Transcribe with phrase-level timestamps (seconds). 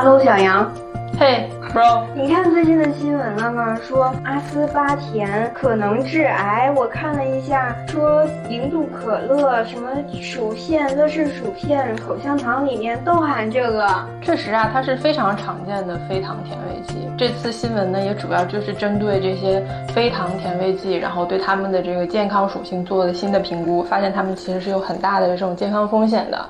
[0.00, 0.72] Hello，小杨。
[1.18, 3.76] 嘿，bro，你看最近的新闻了吗？
[3.82, 6.72] 说阿斯巴甜可能致癌。
[6.76, 9.90] 我看了一下，说零度可乐、什么
[10.22, 13.88] 薯片、乐事薯片、口香糖里面都含这个。
[14.22, 17.10] 确实啊，它是非常常见的非糖甜味剂。
[17.18, 26.48] 这次新闻呢，也主要就是针对这些非糖甜味剂，然后对它们的这个健康属性做了新的评估，发现它们其实是有很大的这种健康风险的。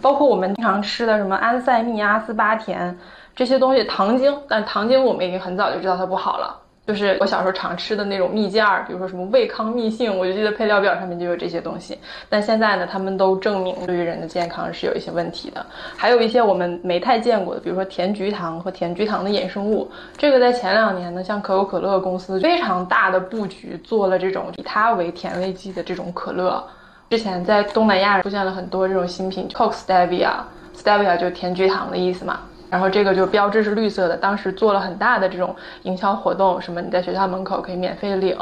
[0.00, 2.96] 包括我们经常吃的什么安赛蜜、阿斯巴甜
[3.34, 6.56] 这些东西，糖精，但糖精我们已经很早就知道它不好了。
[6.86, 11.96] 就是我小时候常吃的那种蜜饯儿，比如说什么味康蜜杏，我就记得配料表上面就有这些东西。
[12.28, 15.64] 但现在呢，他们都证明对于人的健康是有一些问题的。
[15.96, 26.64] 还有一些我们没太见过的，比如说甜菊糖和甜菊糖的衍生物，这个在前两年呢，像可口可乐公司非常大的布局做了这种以它为甜味剂的这种可乐。
[27.10, 32.38] 之前在东南亚出现了很多这种新品，Coke Stevia，Stevia 就是甜菊糖的意思嘛。
[32.70, 35.52] 然后这个就标志是绿色的，当时做了很大的这种
[35.82, 38.38] 营销活动，什么你在学校门口可以免费领，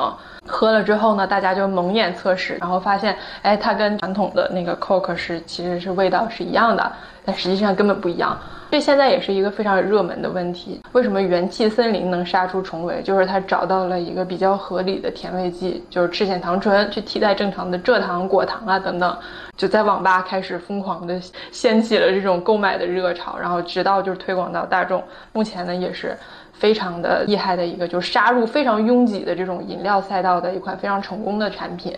[0.46, 6.92] 喝了之后呢，大家就蒙眼测试，然后发现，哎，它跟传统的那个 Coke 是其实是味道是一样的，
[7.24, 8.38] 但实际上根本不一样。
[8.70, 10.80] 这现在也是一个非常热门的问题。
[10.92, 13.00] 为什么元气森林能杀出重围？
[13.02, 19.16] 就是它找到了一个比较合理的甜味剂，就是赤藓糖醇，去替代正常的蔗糖、果糖啊等等。
[19.56, 21.18] 就在网吧开始疯狂的
[21.50, 25.02] 掀起了这种购买的热潮，然后直到就是推广到大众。
[25.32, 26.14] 目前呢，也是
[26.52, 31.96] 非常的厉害的一个，就是杀入非常拥挤的这种饮料赛道的一款非常成功的产品。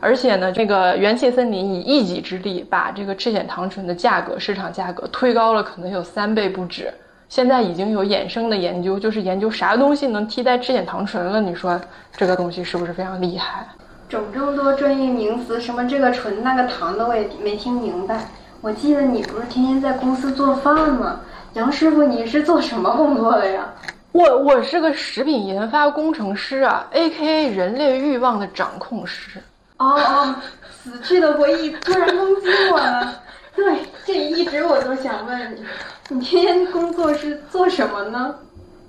[0.00, 6.92] 而且呢，这个元气森林以一己之力把这个赤藓糖醇的价格、市场价格推高了，可能有三倍不止。
[7.28, 11.40] 现在已经有衍生的研究，就是研究啥东西能替代赤藓糖醇了。
[11.40, 11.80] 你说
[12.16, 13.66] 这个东西是不是非常厉害？
[14.08, 18.26] 整这么多专业名词，什么这个醇那个糖的，我也没听明白。
[18.60, 21.20] 我记得你不是天天在公司做饭吗？
[21.52, 23.68] 杨师傅，你是做什么工作的呀？
[24.12, 29.40] 我我是个食品研发工程师啊，A.K.A 人类欲望的掌控师。
[29.80, 30.34] 哦哦，
[30.70, 33.22] 死去的回忆突然攻击我了。
[33.56, 35.64] 对，这一直我都想问你，
[36.10, 38.34] 你天天工作是做什么呢？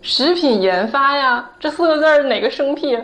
[0.02, 3.00] 食品研发呀，这四个字儿哪个生僻？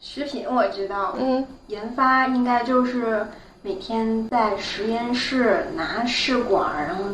[0.00, 3.24] 食品我知道，嗯，研发应该就是
[3.62, 7.04] 每天在实验室拿试管，然后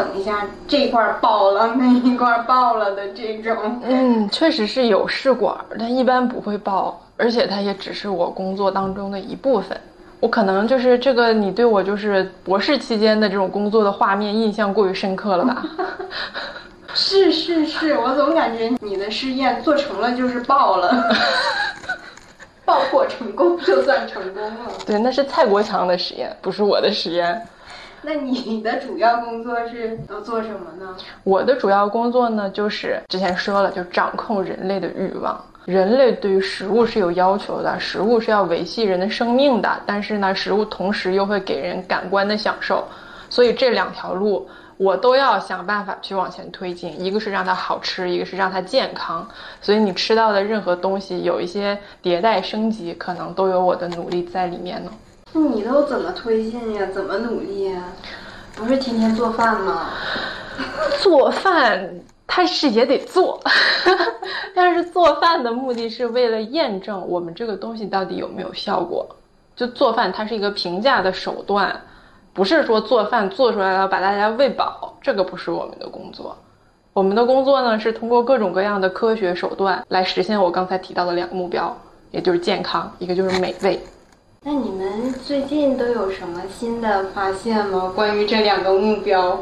[0.00, 3.80] 等一下这一块爆了，那一块爆了的这种。
[3.84, 7.00] 嗯，确实是有试管，但一般不会爆。
[7.16, 9.78] 而且它也只是我工作当中的一部分，
[10.20, 15.62] 我可能就是这个，你对我就是博士期间的这种工作的画面印象过于深刻了吧？
[16.94, 21.14] 是是是，我总感觉你的试验做成了就是爆了，
[22.64, 24.72] 爆破成功就算成功了。
[24.86, 27.46] 对，那是蔡国强的实验，不是我的实验。
[28.02, 30.96] 那你的主要工作是要做什么呢？
[31.22, 35.38] 我的主要工作呢，就是之前说了，就掌控人类的欲望。
[35.66, 42.82] 人类对于食物是有要求的，食物是要维系人的生命的，但是呢，食物同时又会给人感官的享受，
[43.28, 46.98] 所以这两条路我都要想办法去往前推进。
[46.98, 49.28] 一个是让它好吃，一个是让它健康。
[49.60, 54.90] 所以你吃到的任何东西有一些迭代升级，可能都有我的努力在里面呢。
[55.32, 56.86] 你都怎么推进呀？
[56.92, 57.82] 怎么努力呀？
[58.56, 59.90] 不是天天做饭吗？
[61.00, 62.00] 做饭。
[62.32, 63.40] 它是也得做，
[64.54, 69.04] 但是做饭的目的是为了验证我们这个东西到底有没有效果。
[69.56, 71.74] 就做饭，它是一个评价的手段，
[72.32, 76.38] 不是说做饭做出来了把大家喂饱，这个不是我们的工作。
[76.92, 81.76] 我们的工作呢是通过各种各样的科学手段来实现我刚才提到的两个目标，
[82.12, 83.80] 也就是健康，一个就是美味。
[84.42, 87.92] 那你们最近都有什么新的发现吗？
[87.94, 89.38] 关于这两个目标？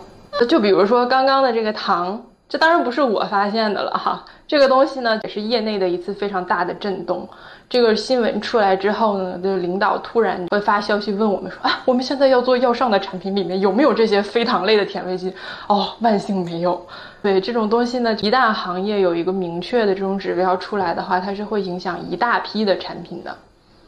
[0.48, 2.20] 就比如说刚刚的这个糖。
[2.48, 7.28] 这当然不是我发现的了哈，这个东西呢也是业内的一次非常大的震动。
[7.68, 15.30] 这个新闻出来之后呢，就领导突然会发消息问我们说啊，我们现在要做要上的产品里面有没有这些非糖类的甜味剂？
[15.68, 16.84] 哦，万幸没有。
[17.22, 23.36] 对这种东西呢，一旦行业有一个明确的这种指标出来的话，它是会影响一大批的产品的。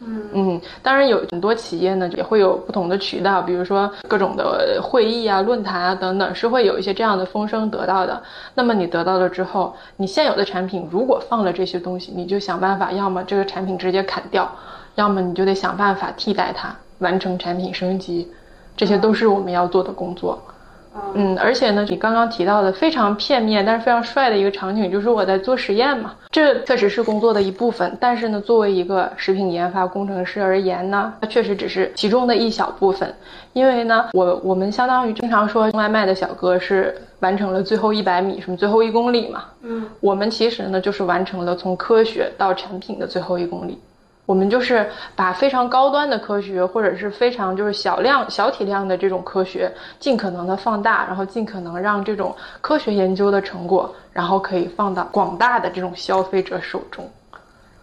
[0.03, 8.23] 嗯嗯，当然有很多企业呢，也会有不同的渠道，比如说各种的会议啊、论坛啊等等，是会有一些这样的风声得到的。
[8.55, 14.51] 那么你得到了之后，你现有的产品如果放了这些东西，你就想办法，要么这个产品直接砍掉，
[14.95, 18.27] 要么你就得想办法替代它，完成产品升级，
[18.77, 20.43] 这些都是我们要做的工作。
[20.43, 20.60] 嗯，
[21.39, 26.15] 而且呢，你刚刚提到的非常片面，但是非常帅的一个场景，就是我在做实验嘛。
[26.31, 33.13] 这确实是工作的一部分，但是呢，作为一个食品研发工程师而言呢，它确实只是其中的一小部分。
[33.53, 39.45] 因为呢，我我们相当于经常说外卖的小哥是完成了最后一百米，什么最后一公里嘛。
[39.63, 43.79] 嗯，我们其实呢，就是完成了从科学到产品的最后一公里。
[44.31, 49.69] 我们就是把非常高端的科学，或者是非常就是小量、小体量的这种科学，
[49.99, 57.11] 尽可能的放大，然后尽可能让这种科学研究的成果，然后可以放到广大的这种消费者手中。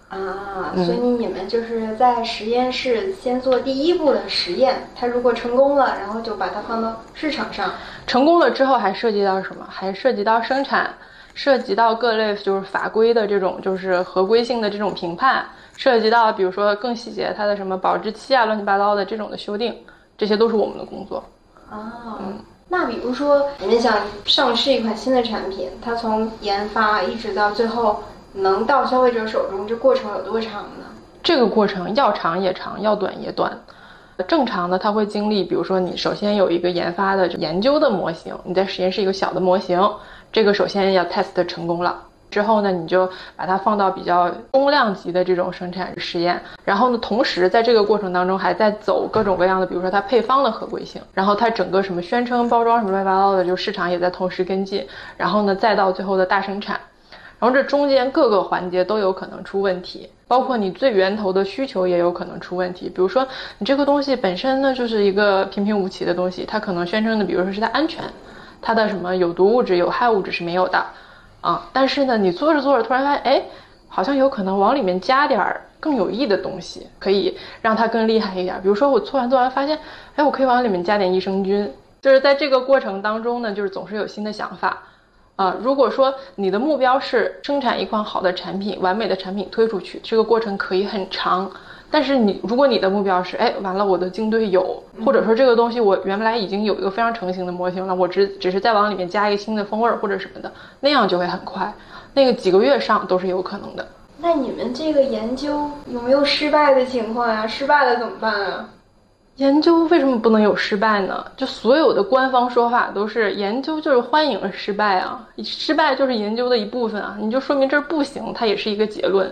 [0.08, 7.70] 啊，所以你们就是在实验室先做第一步的实验，它如果成功了，然后就把它放到市场上。
[8.06, 9.68] 成功了之后还涉及到什么？
[9.70, 10.90] 还涉及到生产，
[11.38, 15.46] 涉及到各类就是法规的这种就是合规性的这种评判。
[15.78, 19.72] 涉及到，比如说更细节，它的什么保质期啊，乱七八糟的这种的修订，
[20.18, 21.24] 这些都是我们的工作。
[21.70, 21.78] 哦，
[22.20, 22.40] 嗯，
[22.70, 28.02] 那比如说你们想上市一款新的产品，它从研发一直到最后
[28.34, 30.86] 能到消费者手中，这过程有多长呢？
[31.22, 33.56] 这个过程要长也长，要短也短。
[34.28, 39.80] 正常的，它会经历，比如说你首先有一个研发的研究的模型，你在实验室一个小的模型，
[40.32, 42.04] 这个首先要 test 成功了。
[42.30, 54.86] 之后呢，你就把它放到比较中量级的这种生产实验，然后呢，同时在这个过程当中还在走各种各样的，比如说它配方的合规性，然后它整个什么宣称包装什么乱七八糟的，就市场也在同时跟进，
[55.16, 56.78] 然后呢，再到最后的大生产，
[57.40, 63.26] 然后这中间各个环节都有可能出问题，包括你最源头的需求也有可能出问题，比如说
[63.58, 68.04] 你这个东西本身呢就是一个平平无奇的东西，它可能宣称的，比如说是它安全，
[68.62, 70.86] 它的什么有毒物质、有害物质是没有的。
[71.42, 73.44] 啊，但是呢，你做着做着，突然发现，哎，
[73.88, 78.60] 好像有可能往里面加点儿更有益的东西，可以让它更厉害一点。
[78.62, 79.78] 比如说，我做完做完发现，
[80.16, 81.72] 哎，我可以往里面加点益生菌。
[82.02, 84.84] 就是在这个过程当中呢，就是总是有新的想法。
[85.36, 91.50] 啊，如果说你的目标是生产一款好的产品、完美的产品推出去，这个过程可以很长。
[91.90, 100.52] 但是你，如果你的目标是，哎，完了，我的竞队有，或者说这个东西我原来已经有一个非常成型的模型了，我只只是再往里面加一个新的风味或者什么的，
[100.82, 101.74] 那样就会很快，
[102.14, 103.88] 那个几个月上都是有可能的。
[104.20, 107.48] 那你们这个研究有没有失败的情况呀？
[107.48, 108.70] 失败了怎么办啊？
[109.38, 111.24] 研究为什么不能有失败呢？
[111.38, 119.32] 就所有的官方说法都是研究就是欢迎失败啊，失败就是研究的一部分啊，你就说明这儿不行，它也是一个结论。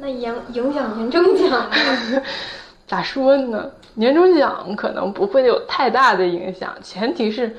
[0.00, 1.70] 那影影响年终奖吗？
[2.86, 3.70] 咋说呢？
[3.94, 7.54] 年终奖可能不会有太大的影响，前提是，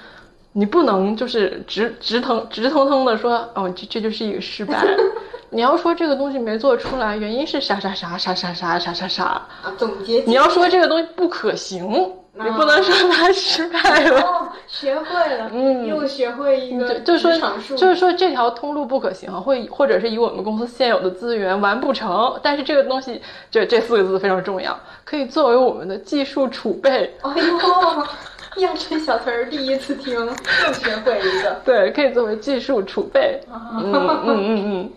[0.53, 4.83] 你不能就是直直腾直腾腾的说，哦，这这就是一个失败。
[5.51, 9.73] 你要说这个东西没做出来，原因是啥啥啥啥啥啥啥啥啥啊？
[9.77, 10.23] 总结。
[10.25, 12.13] 你要说这个东西不可行。
[12.33, 22.39] 你不能说他失败了，哦，学会了，嗯，又学会一个，就是说，就是说这条通路不可行，会或者是以我们公司现有的资源完不成。
[22.41, 23.21] 但是这个东西，
[23.51, 27.13] 这这四个字非常重要，可以作为我们的技术储备。
[27.21, 31.61] 哎呦，呀，这小词儿第一次听，又学会一个。
[31.65, 33.41] 对，可以作为技术储备。
[33.51, 34.91] 嗯嗯嗯嗯。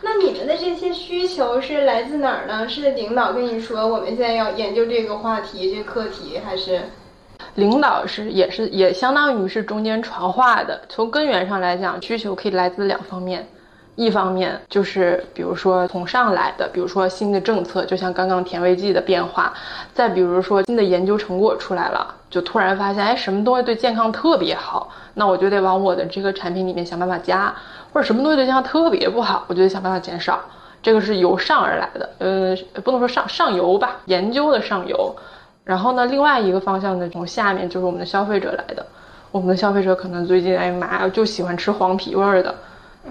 [0.00, 2.68] 那你们的这些需求是来自哪儿呢？
[2.68, 6.80] 是领导跟你说我们现在要研究这个话题、这课题，还是
[7.54, 10.80] 领导是也是也相当于是中间传话的？
[10.88, 13.46] 从根源上来讲，需求可以来自两方面，
[13.98, 19.52] 一方面就是比如说从上来的，比如说新的政策，就像刚刚甜味剂的变化；
[19.92, 27.52] 再比如说新的研究成果出来了，就突然发现哎什么东西对健康特别好，那我就得往我的这个产品里面想办法加。
[27.92, 30.38] 或者什么东西对健康特别不好，我就得想办法减少。
[30.80, 35.12] 这个是由上而来的，呃，不能说上上游吧，研究的上游。
[35.64, 38.86] 然后呢，另外一个方向呢，从下面就是我们的消费者来的。
[39.32, 42.54] 我们的消费者可能最近哎妈呀，就喜欢吃黄皮味儿的，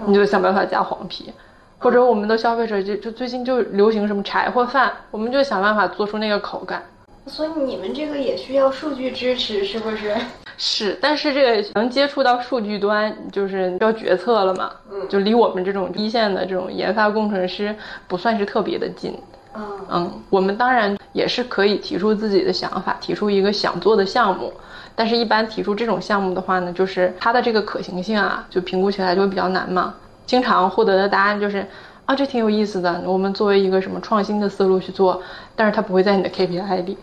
[0.06, 1.32] 你就想办法加黄皮。
[1.80, 6.82] 或者我们的消费者就就最近就流行什么柴火饭，我们就想办法做出那个口感。
[7.26, 10.12] 所以你们这个也需要数据支持，是不是？
[10.58, 14.72] 是，但是这个能接触到数据端，就是要决策了嘛？
[14.90, 17.72] 嗯，就离我们这种一线的这种研发工程师
[18.08, 19.16] 不算是特别的近。
[19.54, 24.52] 嗯嗯，我们当然也是可以提出自己的想法，提出一个想做的项目，
[24.94, 29.94] 但是一般提出这种项目的话呢，就是它的这个可行性啊，就评估起来就会比较难嘛。
[30.26, 31.66] 经常获得的答案就是
[32.04, 35.22] 啊，这挺有意思的，我们作为一个什么创新的思路去做，
[35.56, 36.98] 但是它不会在你的 KPI 里。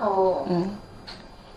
[0.00, 0.70] 哦，嗯。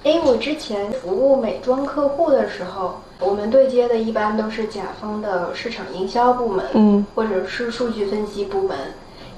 [0.04, 8.76] 哎，我之前服务美妆客户的时候，我们对接的一般都是甲方的市场营销部门，嗯，或者是数据分析部门，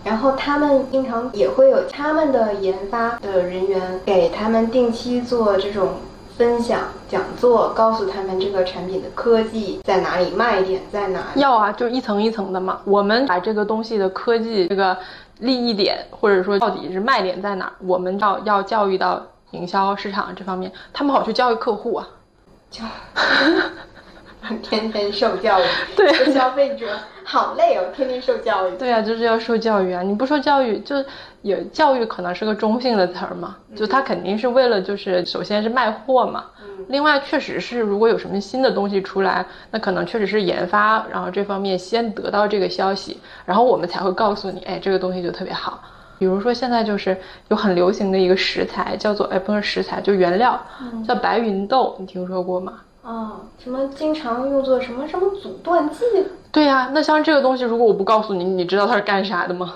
[0.03, 5.93] 然后他们经常也会有他们的研发的人员给他们定期做这种
[6.37, 11.41] 分享讲座，告诉他们这个产品的科技在哪里，卖点在哪里？
[11.41, 12.81] 要啊，就一层一层的嘛。
[12.85, 14.97] 我们把这个东西的科技这个
[15.39, 22.07] 利益点，或者说到底是卖点在哪，我们要要教育到营销市场这方面，他们好去教育客户啊。
[22.71, 22.83] 教，
[24.61, 25.63] 天天受教育，
[25.95, 26.87] 对消费者。
[27.25, 28.75] 好累哦，天天受教育。
[28.75, 30.01] 对啊，就是要受教育啊！
[30.01, 30.97] 你不受教育，就
[31.41, 36.43] 也教育可能是个中性的词儿嘛，就它肯定是为了就是首先是卖货嘛，
[36.89, 45.81] 另外确实是如果有什么新的东西出来，那可能确实是研发，然后这方面先得到这个消息，然后我们才会告诉你，哎，这个东西就特别好。
[46.19, 50.61] 比如说现在就是有很流行的一个食材叫做，哎，不是食材，就原料，
[51.07, 52.81] 叫白芸豆，你听说过吗？
[53.03, 55.99] 哦，什么经常用作什么什么阻断剂？
[56.51, 59.75] 对呀，那像这个东西，如果我不告诉你，你知道它是干啥的吗？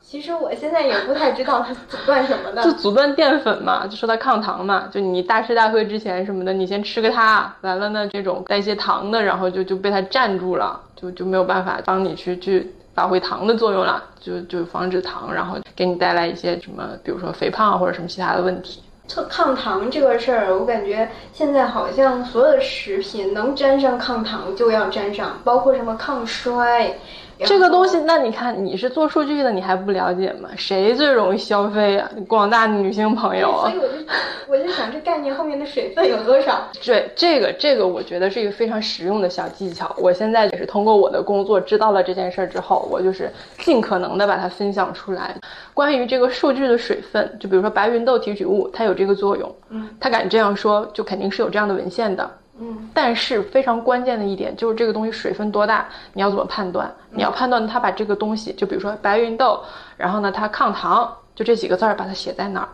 [0.00, 2.62] 其实我现在也不太知道它阻断什么的。
[2.62, 4.88] 就阻断淀粉嘛，就说它抗糖嘛。
[4.90, 18.82] 就你大吃大喝之前什么的，你先吃个它，完了呢，这种带些糖的，然后就就被它占住了，就就没有办法帮你去去发挥糖的作用了，就就防止糖，然后给你带来一些什么，比如说肥胖或者什么其他的问题。
[19.28, 26.98] 抗糖这个事儿，我感觉现在好像所有的食品能沾上抗糖就要沾上，包括什么抗衰。
[27.46, 30.48] 这个东西，那你看你是做数据的，你还不了解吗？
[30.56, 32.10] 谁最容易消费啊？
[32.28, 33.70] 广大女性朋友啊！
[33.70, 34.04] 所以我就
[34.48, 36.68] 我就想，这概念后面的水分有多少？
[36.84, 39.94] 对，这个这个，我觉得是一个非常实用的小技巧。
[39.98, 45.34] 我现在也是通过我的工作知道了这件事儿之后，我就是尽可能的把它分享出来。
[45.72, 49.54] 关于这个数据的水分，就比如说白芸豆提取物，它有这个作用。
[49.70, 52.28] 嗯，他敢这样说，就肯定是有这样的文献的。
[52.60, 56.92] 嗯，但是非常关键的一点就是这个东西水分多大，你要怎么判断？
[57.10, 59.60] 你要判断它把这个东西，就比如说白芸豆，
[59.96, 62.68] 然后呢它抗糖，就这几个字儿把它写在哪儿？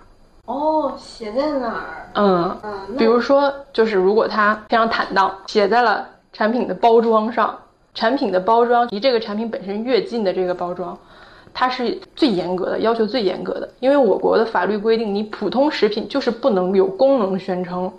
[0.47, 2.11] 哦，写在哪儿？
[2.15, 7.57] 嗯嗯，比如说就是如果它非常坦荡，写在了产品的包装上，
[7.95, 10.99] 产品的包装离这个产品本身越近的这个包装，
[11.55, 17.93] 它是最严格的要求最严格的，因为我国的法律规定，你普通食品就是不能有功能宣称。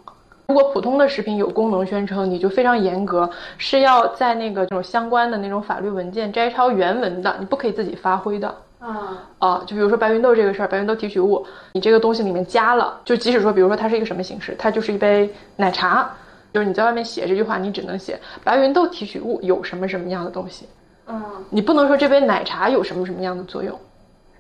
[0.48, 8.48] 如果普通的食品有功能宣称，你就非常严格，是要在那个这种相关的那种法律文件摘抄原文的，你不可以自己发挥的。
[8.80, 16.10] 啊啊，就比如说白芸豆这个事儿，白芸豆提取物，你这个东西里面加了，就即使说，比如说它是一个什么形式，它就是一杯奶茶，
[16.54, 20.66] 就是你在外面写这句话，你只能写白芸豆提取物有什么什么样的东西。
[21.08, 23.78] 嗯，你不能说这杯奶茶有什么什么样的作用，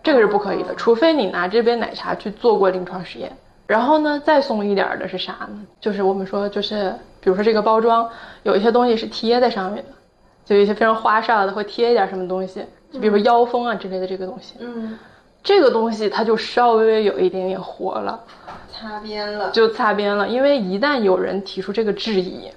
[0.02, 3.30] 这个是不可以的，除非你拿这杯奶茶去做过临床实验。
[3.68, 5.60] 然后呢，再松一点的是啥呢？
[5.80, 8.10] 就是我们说，就是比如说这个包装
[8.44, 9.92] 有一些东西是贴在上面的，
[10.46, 14.56] 就一些非常花哨的会贴一点什么东西，就比如说腰封啊之类的这个东西。
[14.60, 14.98] 嗯，
[15.44, 18.18] 这个东西它就稍微有一点点活了，
[18.72, 20.28] 擦边了，就擦边了。
[20.28, 22.50] 因为一旦有人提出这个质疑，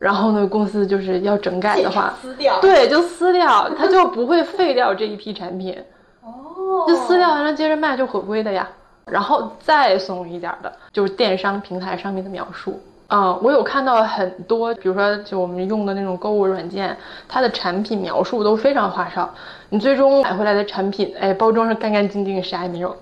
[0.00, 5.80] 然后呢，公司就是要整改的话，撕掉，对，就撕掉，它就不会废掉这一批产品。
[6.26, 8.68] 哦，就撕掉完了接着卖就合规的呀。
[9.10, 12.80] 然后再松一点的，就是电商平台上面的描述。
[13.08, 16.96] 嗯，我有看到很多，比如说就我们用的那种购物软件，
[17.28, 19.32] 它的产品描述都非常花哨，
[19.68, 22.96] 你最终买回来的产品，哎，包装上干干净净，啥也没有，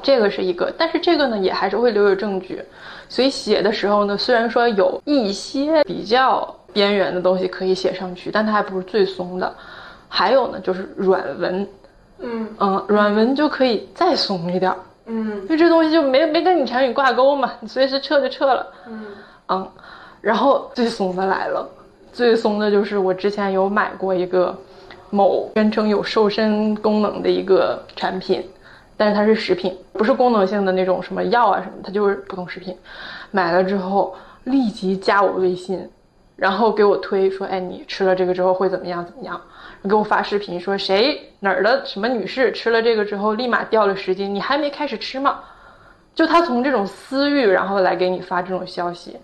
[0.00, 2.62] 这个是一个，但是这个呢也还是会留有证据，
[3.08, 9.52] 所以写的时候呢，虽然说有一些比较边缘的东西可以写上去，但它还不是最松的，
[10.08, 11.68] 还有呢就是软文，
[12.20, 12.48] 嗯。
[12.60, 14.72] 嗯，软文就可以再松一点。
[15.06, 18.66] 嗯，因为这东西就没没跟你产品挂钩嘛，你 随时撤就撤了。
[18.88, 19.06] 嗯
[19.48, 19.68] 嗯，
[20.20, 21.68] 然后最怂的来了，
[22.12, 24.56] 最怂的就是我之前有买过一个
[25.10, 28.44] 某宣称有瘦身功能的一个产品，
[28.96, 32.76] 但是它是食品，不是功能性的那种什么药啊什么，它就是普通食品。
[33.30, 35.88] 买了之后立即加我微信，
[36.34, 39.40] 然后给我推说，哎，你吃了这个之后会怎么样怎么样。
[39.86, 45.40] 给我发视频说谁哪儿的什么女士吃了这个之后立马掉了十斤，你还没开始吃吗？
[46.14, 49.16] 就他从这种私欲然后来给你发这种消息，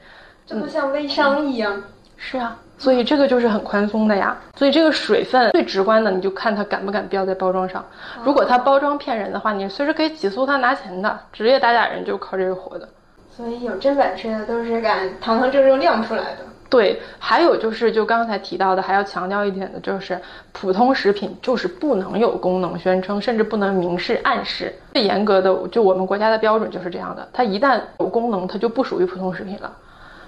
[0.47, 1.83] 这不像微商一样。
[2.17, 4.37] 是啊，所以这个就是很宽松的呀。
[4.55, 7.85] 所以这个水分最直观的，你就看他敢不敢标在包装上。
[8.23, 11.19] 如果他包装骗人的话，你随时可以起诉他拿钱的。
[11.33, 12.89] 职业打假人就靠这个活的。
[13.29, 16.45] 所以有真本事的都是敢堂堂正正亮出来的。
[16.73, 20.19] 对，还有就是，就刚才提到的，还要强调一点的，就是
[20.53, 24.75] 普通食品就是不能有功能宣称，甚至不能明示暗示。
[24.95, 29.71] 最严格的，就我们国家的标准就是这样的，它一旦有功能，它就不属于普通食品了。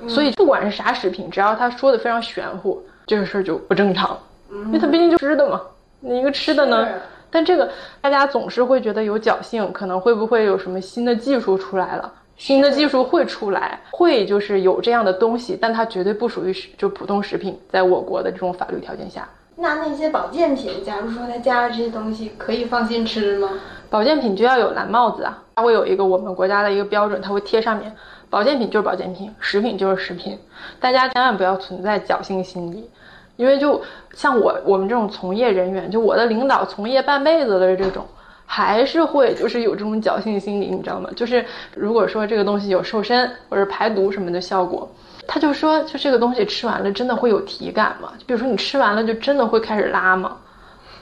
[0.06, 4.18] 所以不管是啥食品，只要它说的非常玄乎，这个事儿就不正常，
[4.50, 5.58] 因为它毕竟就吃的嘛。
[6.00, 6.86] 你一个吃的呢？
[7.30, 7.70] 但这个
[8.02, 12.12] 大家总是会觉得有侥幸，可能会不会有什么新的技术出来了？
[12.36, 19.28] 新的技术会出来，会就是有这样的东西，但它绝对不属于就普通食品，在我国的这种法律条件下。
[19.56, 23.50] 那那些保健品，假如说它加了这些东西，可以放心吃吗？
[23.88, 27.94] 保健品就要有蓝帽子啊，它会有一个我们国家的一个标准，它会贴上面，
[28.28, 30.36] 保健品就是保健品，食品就是食品，
[30.80, 32.90] 大家千万不要存在侥幸心理，
[33.36, 33.80] 因为就
[34.12, 38.04] 像我我们这种从业人员，就我的领导从业半辈子的这种。
[38.46, 41.10] 还是会就是有这种侥幸心理，你知道吗？
[41.16, 44.88] 就是如果说这个东西有瘦身或者排毒什么的效果，
[45.26, 48.12] 他就说就这个东西吃完了真的会有体感吗？
[48.18, 50.36] 就比如说你吃完了就真的会开始拉吗？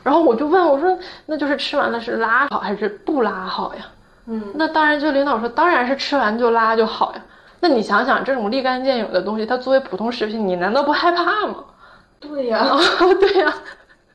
[0.02, 3.82] 然后我就问我说那就是吃完了是拉好还是不拉好呀？
[4.26, 7.22] 嗯，那当然就领导说当然是吃完就拉就好呀。
[7.61, 11.56] 那你想想这种立竿见影的东西，它作为普通食品，你难道不害怕吗？
[12.18, 12.66] 对呀，
[13.20, 13.52] 对呀。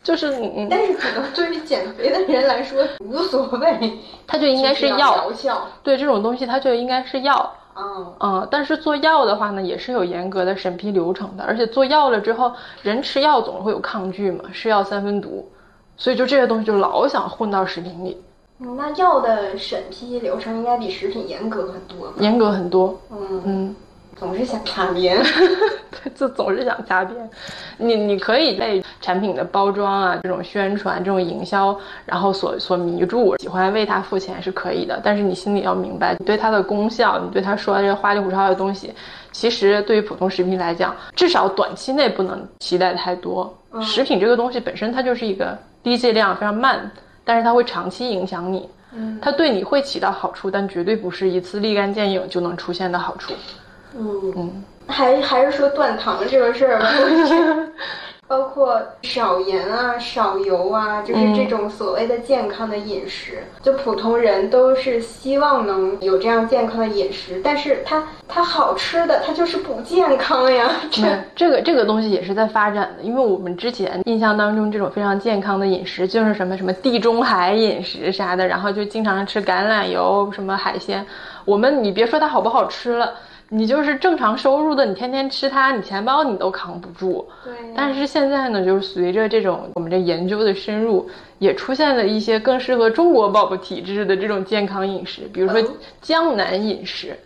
[0.08, 5.68] 就是你，但是可能对于减肥的人来说无所谓，它就应该是药疗效。
[5.84, 7.54] 对这种东西，它就应该是药。
[7.76, 15.46] 嗯嗯，但是做药的话呢，也是有严格的审批流程的，而且做药了之后，人吃药总会有抗拒嘛，是药三分毒，
[15.98, 18.18] 所以就这些东西就老想混到食品里。
[18.60, 22.14] 嗯，那药的审批流程应该比食品严格很多。
[22.20, 22.98] 严格很多。
[23.12, 23.76] 嗯嗯。
[24.19, 25.17] 总是想擦边，
[26.15, 27.29] 就总是想擦边。
[27.77, 35.00] 你你可以被产品的包装啊，这种宣传、这种营销，然后所所迷住，喜欢为它付钱是可以的。
[35.03, 38.91] 但是你心里要明白，你对它的功效，你对它说的这些花里胡哨的东西，
[39.31, 43.55] 其实对于普通食品来讲，至少短期内不能期待太多。
[43.81, 46.89] 食品这个东西本身它就是一个低剂量、非常慢，
[47.24, 48.67] 但是它会长期影响你。
[48.93, 53.33] 嗯，它对你会起到好处，但绝对不是一次立竿见影就能出现的好处。
[53.96, 56.88] 嗯嗯，还还是说断糖这个事儿吧，
[58.27, 70.70] 包括少盐啊、少油啊，就是这种所谓的健康的饮食，就普通人都是希望能有这样健康的饮食，但是它它好吃的，它就是不健康呀。
[70.91, 81.06] 这这个这个东西也是在发展的，因为我们之前印象当中这种非常健康的饮食就是什么什么地中海饮食啥的，然后就经常吃橄榄油、什么海鲜。
[81.46, 83.13] 我们你别说它好不好吃了。
[83.50, 87.27] 你就是正常收入的，你天天吃它，你钱包你都扛不住。
[87.44, 87.54] 对。
[87.75, 95.62] 但是现在呢，就是随着这种我们这研究的深入，也出现了一些更适合中国宝宝体质的这种健康饮食，比如说
[96.02, 97.17] 江南饮食。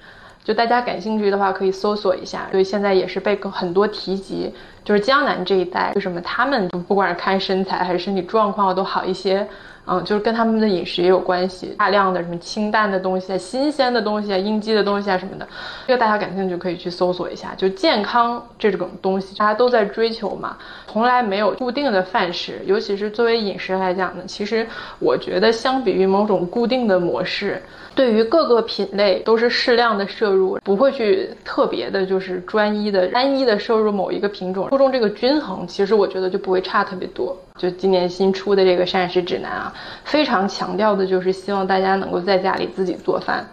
[0.44, 2.48] 就大家感兴趣的话，可以搜索一下。
[2.50, 4.52] 所以现在也是被很多提及，
[4.84, 9.48] 就是江南这一带，为什么他们不管是看身材还是身体状况都好一些？
[9.86, 15.48] 嗯，就是跟他们的饮食也有关系，大量的什么清淡的东西啊、新鲜的东西啊、应激的东西啊什么的，
[15.88, 17.54] 这个大家感兴趣可以去搜索一下。
[17.58, 20.56] 就健康这种东西，大家都在追求嘛，
[20.88, 22.62] 从来没有固定的范式。
[22.66, 24.66] 尤其是作为饮食来讲呢，其实
[25.00, 27.62] 我觉得相比于某种固定的模式，
[27.94, 37.38] 对于各个品类都是适量的摄入，不会去特别的，就是专一的、单一的摄入某一个品种，注重这个均衡，其实我觉得就不会差特别多。
[37.58, 39.74] 就今年新出的这个膳食指南啊，
[40.04, 43.46] 非常强调的就是希望大家能够在家里自己做饭。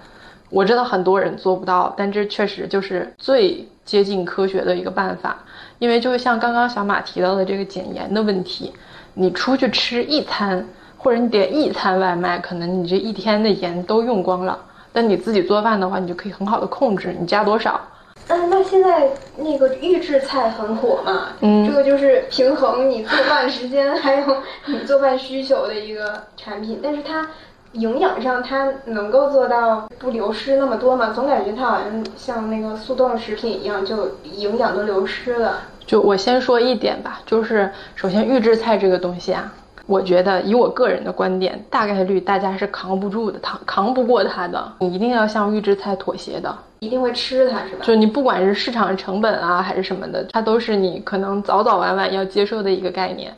[0.51, 5.45] 我知道很多人做不到，但这确实就是最接近科学的一个办法。
[5.79, 8.73] 因为就像刚刚小马提到的这个减盐的问题，
[9.15, 10.67] 你出去吃一餐，
[10.99, 14.59] 或者你点一餐外卖，可能你这一天的盐都用光了。
[14.93, 17.81] 但你自己做饭的话，你就可以很好的控制你加多少。
[18.27, 21.29] 嗯，那现在那个预制菜很火嘛？
[21.41, 26.81] 嗯，这个就是平衡你做饭时间还有你做饭需求的一个产品。
[26.83, 27.27] 但是它
[27.73, 31.13] 营养上它能够做到不流失那么多吗？
[31.15, 35.61] 总感觉它好像像那个速冻食品一样，就营养都流失了。
[35.87, 39.53] 就我先说一点吧，就是首先预制菜这个东西啊。
[39.89, 44.73] 我觉得，以我个人的观点，大概率大家是扛不住的，扛扛不过它的。
[44.81, 47.81] 你一定要向预制菜妥协的，一定会吃它是吧？
[47.83, 53.33] 就你不管是市场成本啊，还是什么的，它都是你可能早早晚晚要接受的一个概念。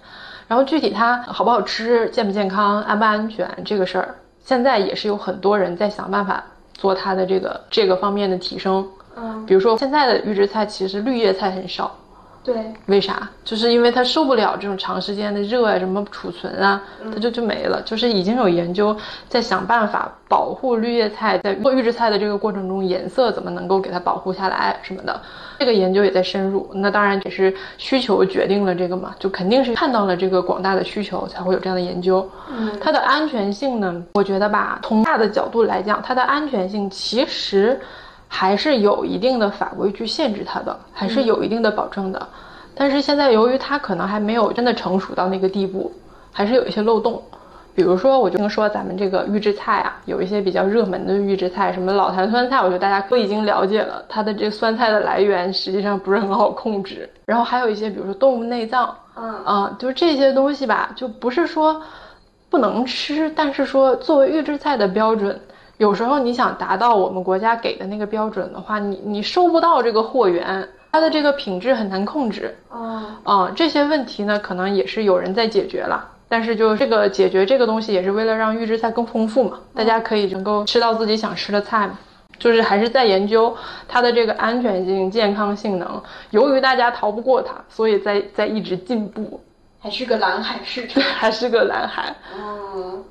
[0.49, 6.43] 然后具体它好不好吃、健不健康、安不安全这个事儿，现在也是有很多人在想办法
[6.75, 8.85] 做它的这个这个方面的提升。
[9.17, 11.95] 嗯，比如说现在的预制菜其实绿叶菜很少。
[12.53, 13.31] 对，为啥？
[13.45, 16.83] 就是因为它受不了这种长时间的热啊，什么储存啊，
[17.13, 17.81] 它就就没了。
[17.83, 18.97] 就是已经有研究
[19.29, 25.21] 在想办法保护绿叶菜，在做预制菜的这个过程中，颜色怎么能够给它保护下来什么的，
[25.61, 26.69] 这个研究也在深入。
[26.75, 32.29] 那当然也是需求决定了这个嘛，就肯定是看到了这个广大的需求，才会有这样的研究。
[32.51, 34.03] 嗯，它的安全性呢？
[34.15, 37.81] 我觉得吧，从大的角度来讲，它的安全性其实。
[38.33, 42.29] 还是有一定的法规去限制它的，还是有一定的保证的。
[42.77, 45.93] 但是现在由于它可能还没有真的成熟到那个地步，
[46.33, 47.21] 还是有一些漏洞。
[47.75, 57.09] 比如说，我就听说咱们这个预制菜啊，有一些比较热门的预制菜，什么老坛酸菜，我觉得大家都已经了解了，它的这个酸菜的来源实际上不是很好控制。
[57.27, 61.81] 然后还有一些，比如说动物内脏，嗯啊，就是这些东西吧，就不是说
[62.49, 65.39] 不能吃，但是说作为预制菜的标准，
[65.81, 72.55] 有时候你想达到我们国家给的那个标准的话，你你收不到这个货源，它的这个品质很难控制。
[72.69, 76.07] 啊，啊，这些问题呢，可能也是有人在解决了。
[76.29, 81.99] 但是就这个解决这个东西，也是为了让预制菜更丰富嘛，大家可以能够吃到自己想吃的菜嘛。
[82.39, 83.57] 就是还是在研究
[83.89, 86.03] 它的这个安全性、健康性能。
[86.29, 89.41] 由于大家逃不过它，所以在在一直进步，
[89.81, 91.03] 还是个蓝海市场。
[91.17, 92.15] 还是个蓝海。
[92.37, 93.03] 嗯，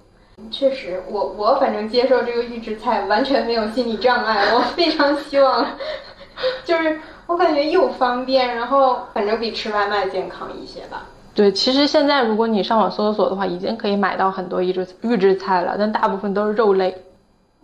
[0.52, 5.66] 确实，我我反正接受这个预制菜完全没有心理障碍，我非常希望，
[6.66, 11.06] 就是我感觉又方便，然后反正比吃外卖健康一些吧。
[11.36, 16.96] 对，其实现在如果你上网搜索的话，已经可以买到很多预制预制菜了，但大部分都是肉类。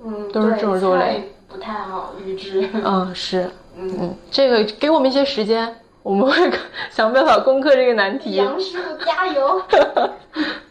[0.03, 2.69] 嗯，都是这种肉类，不太好预制。
[2.73, 6.33] 嗯，是，嗯嗯，这个给我们一些时间，我们会
[6.91, 8.35] 想办法攻克这个难题。
[8.35, 9.61] 杨师傅加油！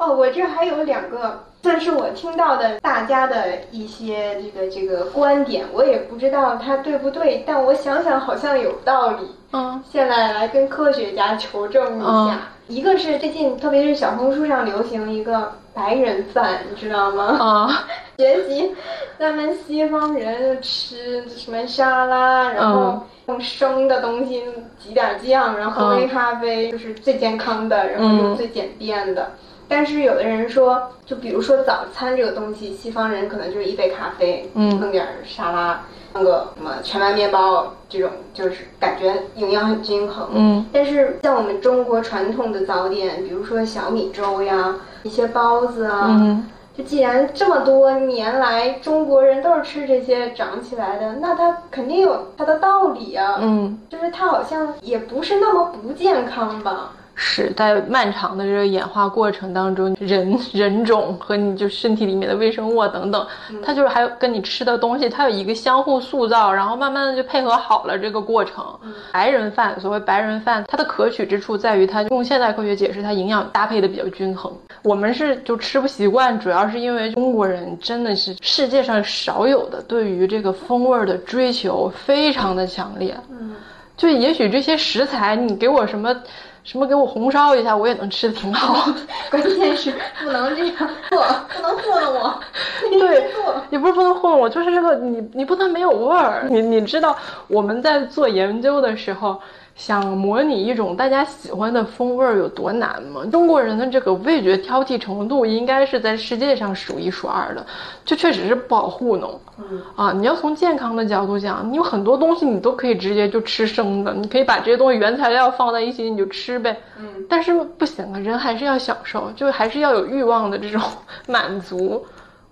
[0.00, 9.30] 哦，我这还有两个，算是我听到的大家的一些这个这个观点，我也不知道它对不对，但我想想好像有道理。
[9.52, 17.24] 嗯现在来跟科学家求证一下，嗯一个是最近特别是小红书上流行一个白人饭，你知道吗？
[17.38, 17.84] 啊，
[18.16, 18.72] 学习
[19.18, 24.42] 咱们西方人吃什么沙拉，然后用生的东西
[24.78, 29.32] 挤点酱，然后喝杯咖啡，就是最健康的，然后又最简便的。
[29.70, 35.82] 但是有的人说，就比如说早餐这个东西，西方人可能就是一杯咖啡，嗯弄点沙拉，
[36.14, 40.28] 弄个什么全麦面包，这种就是感觉营养很均衡。
[40.34, 53.38] 嗯但是像我们中国传统的早点，比如说小米粥呀，一些包子啊，嗯就既然这么多年来中国人都是吃这些长起来的，那它肯定有它的道理啊。
[53.40, 56.92] 嗯，就是它好像也不是那么不健康吧？
[57.22, 63.26] 是在漫长的这个演化过程当中，人人种和你就身体里面的微生物啊等等，
[63.62, 68.64] 它就是还有跟你吃的东西，它有一个相互塑造，然后慢慢的就配合好了这个过程。
[69.12, 74.50] 白人饭，所谓白人饭，它的可取之处在于它用现代科学解释，它营养搭配的比较均衡。
[74.82, 83.14] 我们是就吃不习惯，主要是因为中国人真的是世界上少有的对于这个风味儿的追求非常的强烈。
[83.28, 83.54] 嗯，
[83.94, 86.16] 就也许这些食材，你给我什么
[86.62, 88.92] 什么给我红烧一下，我也能吃的挺好。
[89.30, 89.92] 关键是
[90.22, 90.76] 不能这样
[91.10, 92.40] 做，不能糊弄我。
[92.90, 96.46] 对做， 也不是不能糊弄我，就是这个你你不能没有味儿。
[96.50, 97.16] 你你知道
[97.48, 99.40] 我们在做研究的时候，
[99.74, 103.22] 想模拟一种大家喜欢的风味儿有多难吗？
[103.30, 107.64] 中国人的这个味觉挑剔程度应该是在世界上数一数二的，
[108.04, 109.40] 就确实是不好糊弄。
[109.70, 116.76] 嗯啊，你要从健康的角度讲，你有很多东西你都可以直接就吃生的，你可以把这些东西原材料放在一起你就吃呗。
[116.98, 120.80] 嗯但是不行啊，人还是要享受，就还是要有欲望的这种
[121.28, 122.04] 满足。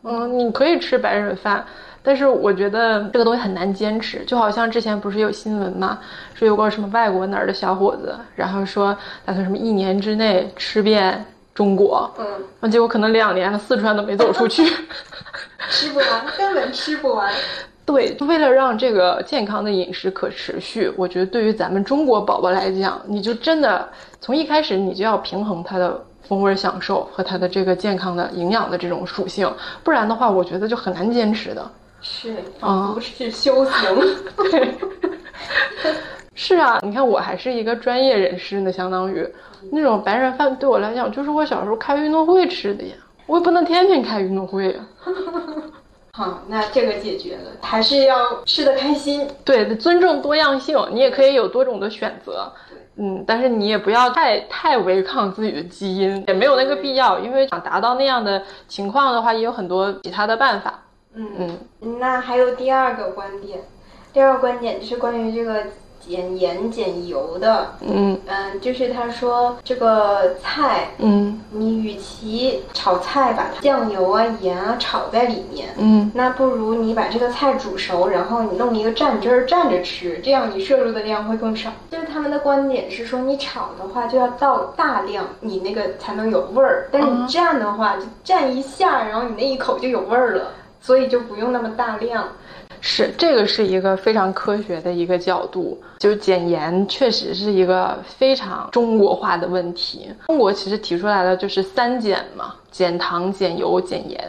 [0.04, 1.64] 嗯，你可以吃白人饭，
[2.04, 4.24] 但是我觉得这个东西很难坚持。
[4.24, 5.98] 就好像之前不是有新闻嘛，
[6.34, 12.26] 说有个什么外国哪儿的小伙子，然后说打算什么一年之内吃遍中国，嗯，
[12.60, 14.62] 啊，结果可能两年了四川都没走出去。
[15.68, 17.32] 吃不完，根本吃不完。
[17.84, 23.88] 对，为了让这个健康的饮食可持续，我觉得对于咱们中国宝宝来讲，你就真的
[24.20, 29.50] 从一开始你就要平衡它的风味享受和它的这个健康的营养的这种属性，
[29.82, 31.70] 不然的话，我觉得就很难坚持的。
[32.02, 34.16] 是，啊，不是修行。
[34.36, 34.74] 对，
[36.34, 39.26] 是啊，你看我还是一个专业人士呢，相当于
[39.72, 42.94] 那种白人饭对我来讲，就是我小时候开运动会吃的呀，
[43.26, 44.80] 我也不能天天开运动会呀。
[46.12, 49.28] 好，那这个解决了，还是要吃的开心。
[49.44, 52.52] 对，尊重多样性，你也可以有多种的选择。
[52.96, 60.82] 嗯，但是你也不要太太违抗自己的基因，也没有那个必要，因为想达到那样的情况的话，也有很多其他的办法。
[61.14, 63.60] 嗯嗯那还有第二个观点，
[64.12, 65.62] 第二个观点就是关于这个
[66.08, 67.74] 减盐减油的。
[67.80, 81.70] 嗯嗯，就是他说这个菜，嗯你与其炒菜把它酱油啊、盐啊炒在里面，嗯那不如你把这个菜煮熟，然后你弄一个蘸汁儿蘸着吃，这样你摄入的量会更少。
[81.90, 92.28] 就是他们的观点是说，你炒的话就要倒大量，你那个才能有味儿；但是你蘸的话，就蘸一下，然后你那一口就有味儿了，所以就不用那么大量。
[92.80, 100.10] 是这个是一个非常科学的一个角度，就是减盐确实是一个非常中国化的问题。
[100.26, 104.20] 中国其实提出来的就是三减嘛，减糖、减油、减盐。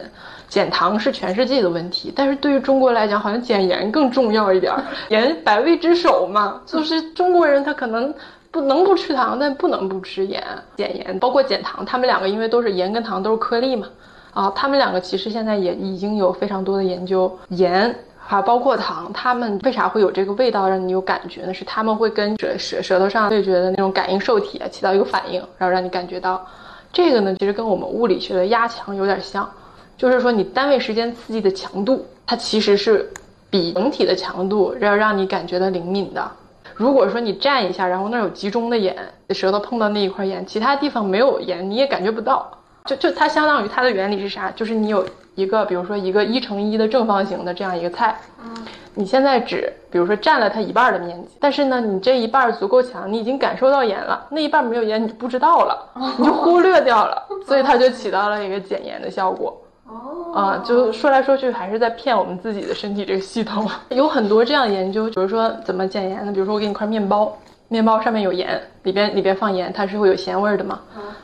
[0.48, 4.74] 减糖是全世界的问题，但是对于中国来讲，好像减盐更重要一点。
[5.08, 8.12] 盐百味之首嘛，就是中国人他可能
[8.50, 10.42] 不能不吃糖，但不能不吃盐。
[10.76, 13.86] 减盐包括减糖，他们两个因为都是盐跟糖都是颗粒嘛。
[14.34, 17.94] 啊，他们两个其实现在也已经有非常多的研究，盐
[18.30, 21.52] 还包括糖，他们为啥会有这个味道让你有感觉呢？
[21.52, 26.46] 是他们会跟舌舌舌头上味觉的那种感应受体啊起到一个反应，然后让你感觉到。
[26.92, 29.50] 这个呢，其实跟我们物理学的压强有点像，
[29.96, 33.10] 就是说你单位时间刺激的强度，它其实是
[33.50, 36.30] 比整体的强度要让你感觉到灵敏的。
[36.76, 38.96] 如果说你蘸一下，然后那儿有集中的盐，
[39.30, 42.48] 舌头碰到那一块盐，其他地方没有盐，你也感觉不到。
[42.84, 44.52] 就就它相当于它的原理是啥？
[44.52, 48.54] 就是你有一个，比如说一个一乘一的正方形的这样一个菜，嗯，
[48.94, 59.60] 你现在只比如说占了它一半的面积，但是呢，你这一半足够强，你已经感受到盐了，那一半没有盐你就不知道了，你就忽略掉了，所以它就起到了一个减盐的效果。
[59.88, 63.68] 哦，啊，就说来说去还是在骗我们自己的身体这个系统。
[63.90, 67.36] 有很多这样研究，比如说怎么减盐呢，比如说我给你块面包。
[67.72, 70.80] 面包上面有盐，里边里边放盐，它是会有咸味的嘛？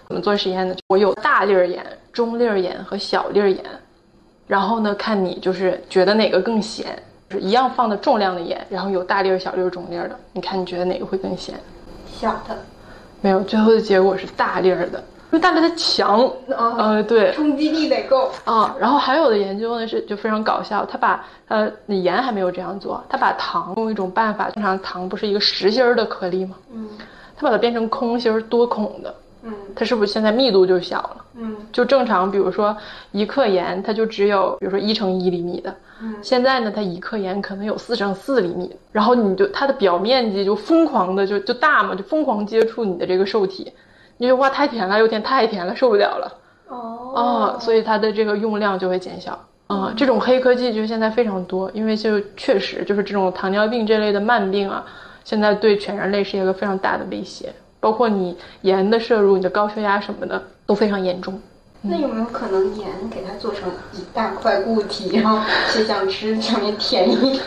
[0.06, 0.76] 怎么做实验呢？
[0.86, 3.64] 我有大粒儿盐、中粒儿盐和小粒儿盐，
[4.46, 6.86] 然后呢，看你就是觉得哪个更咸，
[7.28, 11.54] 就是一样放的重量的盐，然后有大粒儿、小粒儿、中粒儿的，你看你觉得哪个会更咸？
[12.06, 12.56] 小的，
[13.20, 15.02] 没有，最后的结果是大粒儿的。
[15.32, 18.76] 因为大力它强，呃，对，冲击力得够啊。
[18.78, 26.54] 然后还有的研究呢是就非常搞笑，他把呃盐还没有这样做，他把糖用一种办法，通常糖不是一个实心儿的颗粒吗？
[26.72, 26.88] 嗯，
[27.36, 29.12] 他把它变成空心儿多孔的，
[29.46, 31.24] 嗯，它是不是现在密度就小了？
[31.36, 32.76] 嗯，就正常，比如说
[33.12, 43.72] 一克盐，它就只有比如说一乘一厘米的，嗯，现在呢，它一克盐可能有四乘四厘米，然后你就它的表面积就疯狂的就就大嘛，就疯狂接触你的这个受体。
[44.18, 46.32] 因为哇太甜了，又甜太甜了，受不了了。
[46.68, 49.38] 哦，啊，所以它的这个用量就会减小。
[49.66, 54.86] 啊，这种黑科技就现在非常多，因为就确实就是这种糖尿病这类的慢病啊，
[55.22, 57.52] 现在对全人类是一个非常大的威胁，
[57.86, 61.40] 包括你盐的摄入，你的高血压什么的都非常严重。
[61.82, 67.40] 那有没有可能盐给它做成一大块固体，然后谁想吃 上面舔一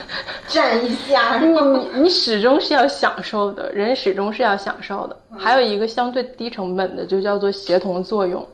[0.48, 1.40] 蘸一下？
[1.42, 5.18] 你你始终是要享受的，人始终是要享受的。
[5.38, 8.48] 还有一个相对低成本的，就叫做协同作用。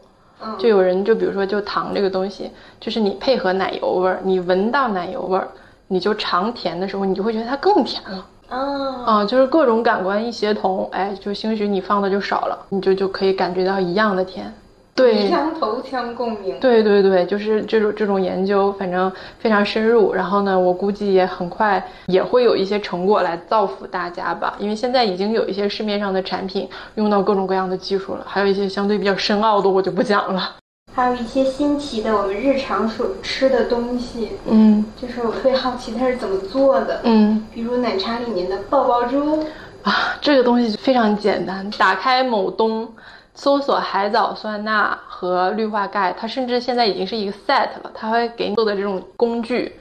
[0.57, 5.47] 就有人就比如说就糖这个东西，就是你配合奶油味儿，你闻到奶油味儿，
[5.87, 8.25] 你就尝甜的时候，你就会觉得它更甜了。
[8.47, 14.53] 啊啊，就是各种感官一协同，哎，就兴许你放的就少了，你就就可以感觉到一样的甜。
[14.93, 16.57] 对，枪头腔共鸣。
[16.61, 20.13] 对对对，就是这种这种研究，反正非常深入。
[20.13, 24.55] 然后呢，我估计也很快也会有一些成果来造福大家吧。
[24.57, 30.55] 因为现在已经有一些市面上的产品用到各种各样的技术了，还有一些相对比较深奥的，我就不讲了。
[30.93, 39.43] 还有一些新奇的，我们日常所吃的东西，嗯，就是我特别好奇它是怎么做的，嗯，比如奶茶里面的爆爆珠
[39.83, 42.91] 啊，这个东西非常简单，打开某东。
[43.37, 47.91] 搜索海藻酸钠和氯化钙，它甚至现在已经是一个 set 了。
[47.93, 49.73] 它会给你做的这种工具，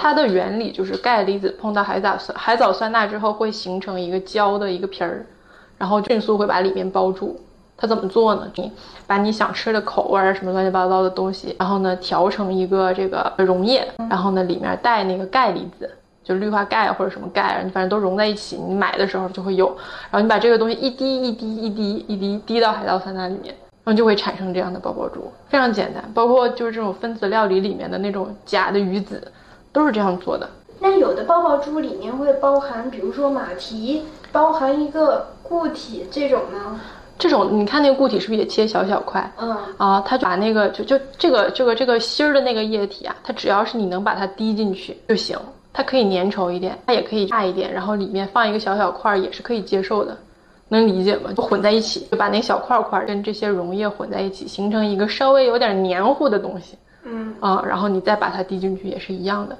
[0.00, 5.24] 它的原理就是钙离子碰到海藻酸海藻酸钠之后，会形成一个胶的一个皮儿，
[5.78, 7.40] 然后迅速会把里面包住。
[7.78, 8.50] 它怎么做呢？
[8.56, 8.70] 你
[9.06, 15.88] 把你想吃的口味儿什么乱七八糟的东西，然后呢调成一个这个溶液，然后呢里面带那个钙离子。
[16.24, 19.68] 就氯化钙或者什么钙，你反正都融在一起，你买的时候就会有。
[20.10, 26.04] 然后你把这个东西一滴一滴一滴一滴滴到海藻酸奶里面，然后就会产生这样的爆爆珠，非常简单。
[26.12, 29.32] 包括就是这种分子料理里面的那种假的鱼子，
[29.72, 30.46] 都是这样做的。
[30.80, 36.78] 那有的爆爆珠里面会包含，比如说马蹄，包含一个固体，这种呢？
[37.18, 39.32] 这种你看那个固体是不是也切小小块？
[39.38, 45.36] 嗯啊，它把那个就就这个这个这个芯儿的那个液体啊，它只要是你能把它滴进去就行。
[45.72, 50.16] 它可以粘稠一点，它也可以大一点，然后里面放一个小小块儿也是可以接受的，
[50.68, 51.30] 能理解吗？
[51.36, 56.76] 就混在一起，就把那小块块跟这些溶液混在一起，形成一个稍微有点黏糊的东西。
[57.04, 59.56] 嗯啊，然后你再把它滴进去也是一样的，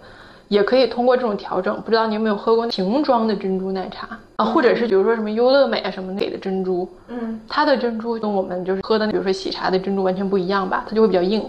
[0.48, 1.80] 也可以通过这种调整。
[1.82, 4.44] 不知道你有没有喝过瓶装的珍珠奶茶啊？
[4.44, 6.88] 或者是比如说什么优乐美啊什么给的珍珠？
[7.08, 10.84] 嗯，它的珍珠跟我们就是喝的，比如说喜茶的珍珠完全不一样吧？
[10.88, 11.48] 它就会比较硬，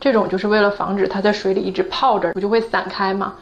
[0.00, 3.34] 这种就是为了防止它在水里一直泡着，不就会散开嘛？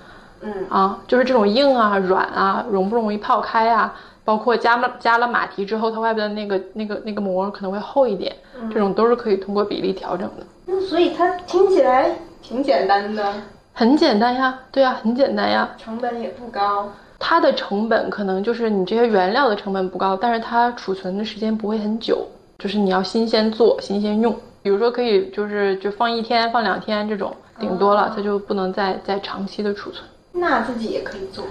[0.43, 3.95] 嗯啊，就是这种硬啊、软啊，容不容易泡开啊？
[4.25, 8.35] 包括加了加了马蹄之后，它外边的那个那个那个膜可能会厚一点，
[8.73, 10.45] 这种都是可以通过比例调整的。
[10.67, 12.11] 那所以它听起来
[12.43, 13.33] 挺简单的，
[13.79, 16.91] 很简单呀，对呀，很简单呀，成本也不高。
[17.19, 22.27] 它的成本可能就是你这些原料的成本不高，但是它储存的时间不会很久，
[22.59, 24.35] 就是你要新鲜做、新鲜用。
[24.63, 30.09] 比如说可以就是就放一天、放两天这种，顶多了，它就不能再再长期的储存。
[30.33, 31.45] 那自己也可以做。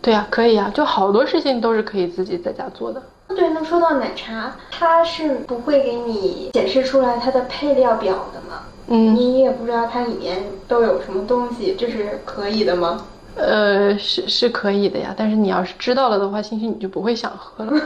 [0.00, 3.02] 对呀，可以呀，就好多事情都是可以自己在家做的。
[3.34, 8.62] 对，那说到奶茶，它是不会给你显示出来它的配料表的吗？
[8.88, 13.06] 嗯，你也不知道它里面都有什么东西，这是可以的吗？
[13.34, 17.72] 呃，是是可以的呀，但是你要是知道了的话，兴许你就不会想喝了。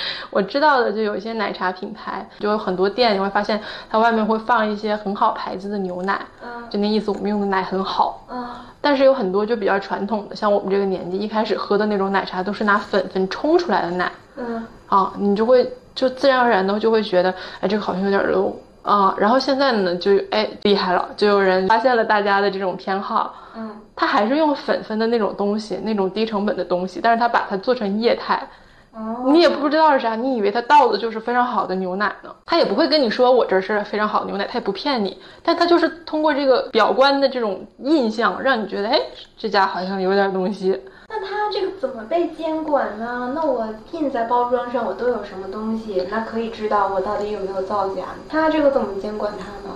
[0.30, 8.46] 我知道的就有一些奶茶品牌，就有很多店，你会发现它外面会放一些很好牌子的牛奶，嗯，就那意思，我们用的奶很好，嗯。
[8.80, 19.12] 但是有很多就比较传统的，像我们这个年纪一开始喝的那种奶茶，都是拿粉粉冲出来的奶，嗯，啊，你就会就自然而然的就会觉得，哎，这个好像有点 low 啊。
[19.18, 28.40] 然后现在呢，就哎厉害了，就有人发现了大家的这种偏好，嗯，他还是用粉粉的那种东西，那种低成本的东西，但是他把它做成液态。
[29.26, 32.34] 你也不知道是啥，你以为它倒的就是非常好的牛奶呢？
[32.46, 39.00] 他也不会跟你说我这是非常好的牛奶，他也不骗你，但他就是通过这个表观的这种印象，让你觉得，哎，
[39.36, 40.80] 这家好像有点东西。
[41.10, 43.32] 那它这个怎么被监管呢？
[43.34, 46.06] 那我印在包装上，我都有什么东西？
[46.10, 48.02] 那可以知道我到底有没有造假？
[48.28, 49.74] 它这个怎么监管它呢？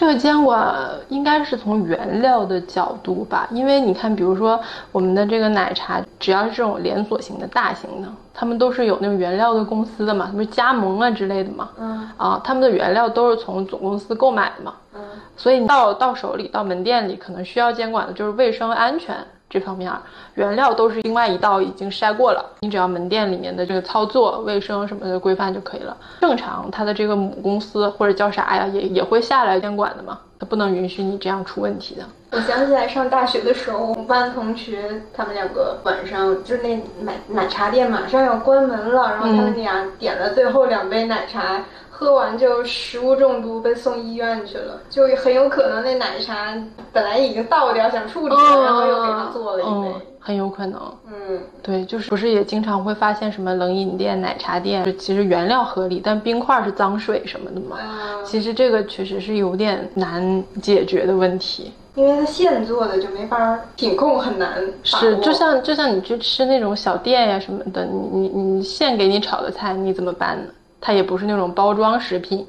[0.00, 0.74] 这个监管
[1.10, 4.58] 应该是从原料的角度吧，因为你看，比如说
[4.92, 15.02] 我们的这个奶茶，只要是这种连锁型的大型的，他们都是有那种原料的公司的嘛，什么加盟啊之类的嘛，嗯啊，他们的原料都是从总公司购买的嘛，嗯，
[15.36, 19.14] 所以到到手里到门店里，可能需要监管的就是卫生安全。
[19.50, 19.92] 这方面，
[20.34, 25.96] 原料都是另外一道已经筛过了，你只要门店里面的这个操作、卫生什么的规范就可以了。
[26.20, 32.04] 正常，它的这个母公司或者叫啥呀，也也会下来监管的嘛，它不能允许你这样出问题的。
[32.30, 41.60] 我想起来上大学的时候，我们班同学他们两个晚上就是那奶奶茶店马上要关门了，然后他们俩点了最后两杯奶茶。
[42.00, 44.80] 喝完就食物中毒，被送医院去了。
[44.88, 46.56] 就很有可能那奶茶
[46.94, 50.80] 本来已经倒掉，想处理，然后又给他做了一杯，很有可能。
[51.06, 57.76] 嗯，对，就是不是也经常会发现什么冷饮店、奶茶店，就其实原料合理，但冰块是脏水什么的嘛。
[58.24, 64.58] 其实这个确实是有点难解决的问题，因为它现做的就没法品控，很难。
[64.82, 70.50] 是，就像就像你去吃那种小店呀什么的，你你你现给你炒的菜，你怎么办呢？
[70.80, 72.46] 它也不是那种包装食品，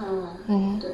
[0.00, 0.90] 嗯嗯，对。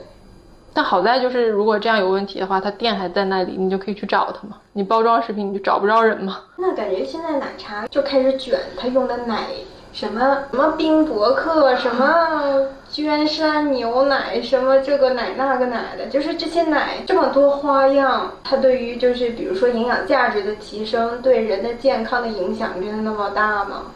[0.76, 4.56] 但好在就是，如果这样有问题的话，它店还在那里，你就可以去找它嘛。
[4.72, 6.40] 你包装食品你就找不着人嘛。
[6.56, 9.44] 那感觉现在奶茶就开始卷，它用的奶
[9.92, 23.92] 什么什么冰博客，什么 娟山牛奶，什么这个奶那个奶的，就是这些奶这么多花样，它对于就是比如说营养价值的提升，对人的健康的影响真的那么大吗？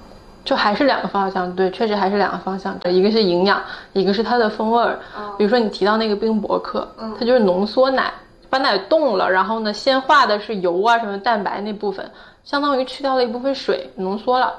[0.48, 2.74] 就还是两个方向，对，确实还是两个方向。
[2.80, 3.60] 这一个是营养，
[3.92, 4.98] 一个是它的风味儿。
[5.36, 8.10] 比如说你提到那个冰博客，它就是浓缩奶，
[8.48, 12.10] 把奶冻了，然后呢，先化的是油啊什么蛋白那部分，
[12.44, 14.54] 相当于去掉了一部分水，浓缩了。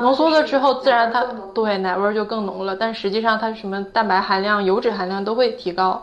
[0.00, 2.74] 浓缩了之后，自然它对奶味儿就更浓了。
[2.74, 6.02] 但实际上它什么蛋白含量、油脂含量都会提高。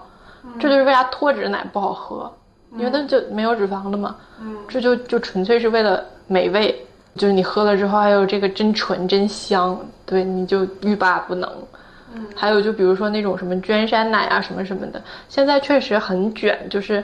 [0.60, 2.32] 这就是为啥脱脂奶不好喝，
[2.78, 4.16] 因为它就没有脂肪了嘛。
[4.40, 6.86] 嗯，这就就纯粹是为了美味。
[7.16, 11.50] 就是你喝了之后，还有这个真纯真香，对，你就欲罢不能。
[12.14, 17.04] 嗯，还有就比如说那种什么娟山奶啊什么什么的，现在确实很卷，就是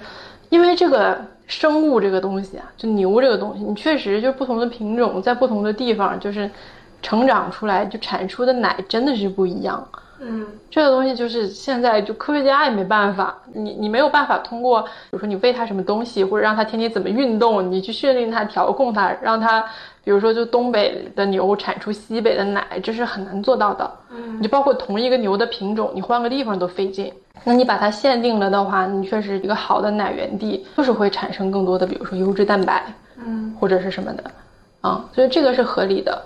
[0.50, 6.50] 因为这个生物这个东西啊，就牛这个东西，你确实就不同的品种在不同的地方就是
[7.02, 9.88] 成长出来就产出的奶真的是不一样。
[10.20, 19.64] 嗯，这个东西就是现在就科学家也没办法，你你没有办法通过，比如说你喂它什么东西，或者让它天天怎么运动，你去训练它、调控它，让它，
[20.04, 23.92] 比如说就东北的牛产出西北的奶，这是很难做到的。
[24.10, 27.14] 嗯，你就包括同一个牛的品种，你换个地方都费劲。
[27.44, 32.84] 那你把它限定了的话，你确实一个好的奶源地就是会产生更多的，比如说优质蛋白，
[33.24, 34.24] 嗯，或者是什么的，
[34.82, 36.20] 啊，所以这个是合理的。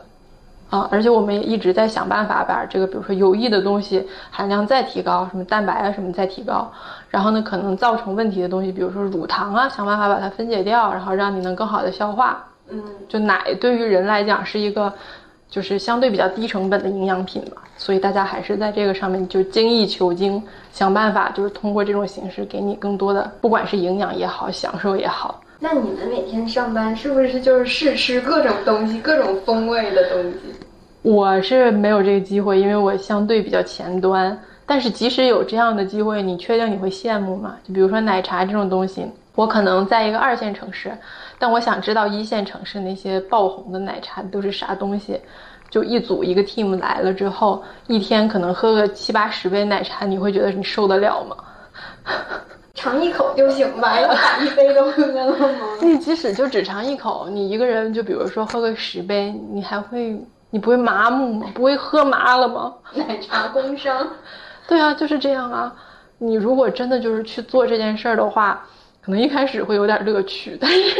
[0.71, 6.71] 啊，而且我们也一直在想办法把这个，比如说有益的东西含量再提高，什么蛋白啊什么再提高，
[7.09, 12.41] 然后呢，可能造成问题的东西，比如说乳糖啊，想办法把它分解掉，然后让你能更好的消化。
[12.69, 14.93] 嗯，就奶对于人来讲是一个，
[15.49, 25.41] 就是相对比较低成本的营养品嘛，所以大家还是在这个上面就精益求精，想办法就是通过这种形式给你更多的，不管是营养也好，享受也好。
[25.63, 30.37] 那你们每天上班是不是就是试吃各种东西，各种风味的东西？
[31.03, 34.35] 我是没有这个机会，因为我相对比较前端。
[34.65, 37.57] 但是即使有这样的机会，你确定你会羡慕吗？
[37.63, 39.05] 就比如说奶茶这种东西，
[39.35, 40.91] 我可能在一个二线城市，
[41.37, 45.19] 但我想知道一线城市那些爆红的奶茶都是啥东西。
[45.69, 51.37] 就一组一个 team 来了之后，一天可能喝个七八十杯奶茶，你会觉得你受得了吗？
[52.73, 55.67] 尝一口就行吧，要把一杯都喝了吗？
[55.81, 60.17] 你即使就只尝一口，你一个人就比如说喝个十杯，你还会
[60.49, 61.47] 你不会麻木吗？
[61.53, 62.73] 不会喝麻了吗？
[62.95, 64.07] 奶茶工伤。
[64.67, 65.73] 对啊，就是这样啊。
[66.17, 68.65] 你如果真的就是去做这件事儿的话，
[69.01, 70.99] 可能一开始会有点乐趣，但是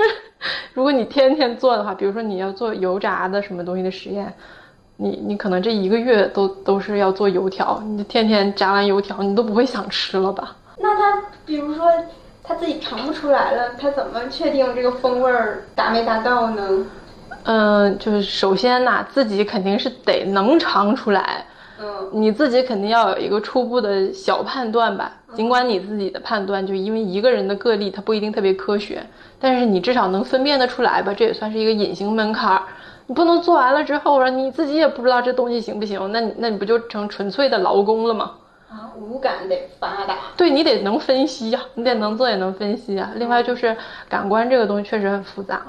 [0.74, 4.34] 如果你天天做的话，比如说你要做油炸的什么东西的实验。
[4.98, 10.56] 你你可能这一个月都都是要做油条，你天天炸完油条，你都不会想吃了吧？
[10.78, 11.86] 那他比如说
[12.44, 16.86] 他自己尝不出来了，他怎么确定这个风味儿达没达到呢？
[17.44, 21.46] 嗯，就是首先呐，自己肯定是得能尝出来。
[21.80, 25.14] 嗯，你自己肯定要有一个初步的小判断吧。
[25.34, 29.02] 尽管你自己的判断，就因为一个人的个例，它不一定特别科学，
[29.39, 31.14] 但是你至少能分辨得出来吧？
[31.14, 32.62] 这也算是一个隐形门槛儿。
[33.08, 38.32] 你不能做完了之后，你自己也不知道这东西行不行，那你那你不就成纯粹的劳工了吗？
[38.72, 43.12] 啊，五感得发达，对你得能分析呀，你得能做也能分析啊。
[43.16, 43.76] 另外就是
[44.08, 45.62] 感官这个东西确实很复杂，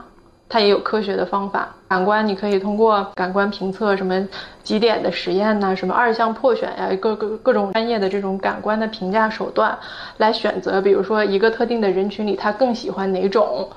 [0.48, 1.68] 它也有科学的方法。
[1.88, 4.24] 感官你可以通过感官评测，什么
[4.62, 9.76] 几点的实验呐，什么二项破选呀，各各各种专业的这种感官的评价手段
[10.18, 13.68] 来选择，比如说一个特定的人群里，他更喜欢哪种。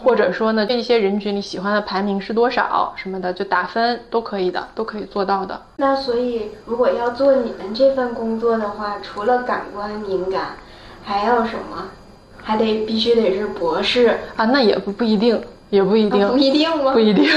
[0.00, 5.60] 或者说呢，这些人群你喜欢的排名是多少什么的，就打分都可以的，都可以做到的。
[5.76, 10.56] 那所以，如果要做你们这份工作的话，除了感官敏感，
[11.04, 11.88] 还要什么？
[12.40, 14.44] 还得必须得是博士啊？
[14.46, 16.92] 那也不不一定，也不一定，不一定吗？
[16.92, 17.28] 不一定，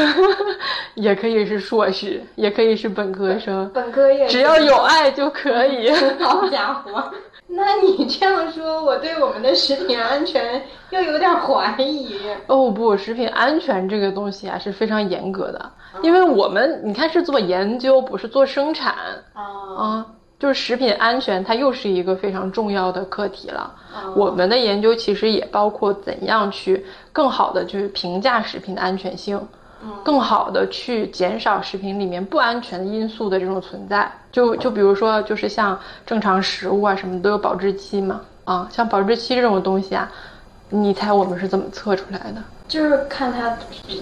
[0.96, 5.92] 也可以是硕士，也可以是本科生，本科也只要有爱就可以。
[6.22, 7.04] 好家伙！
[7.54, 12.18] 那你这样说，我对我们的食品安全又有点怀疑。
[12.48, 15.72] 哦不，食品安全这个东西啊是非常严格的，
[16.02, 18.96] 因为我们你看是做研究，不是做生产
[19.34, 20.06] 啊，
[20.40, 23.76] 就是食品安全它又是一个非常重要的课题了。
[24.16, 29.38] 我们的研究其实也包括怎样去更好的去评价食品的安全性。
[30.04, 40.12] 更好的去减少食品里面不安全的因素的这种存在，就就比如说，就是像正常食物啊什么都有保质期嘛，啊，像保质期这种东西啊，
[40.70, 42.44] 你猜我们是怎么测出来的？
[42.68, 43.58] 就是看它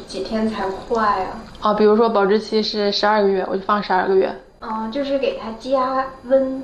[0.05, 1.41] 几天才坏啊。
[1.61, 4.33] 啊，比如说保质期是十二个月，我就放十二个月。
[4.61, 6.61] 嗯，就是给它加温，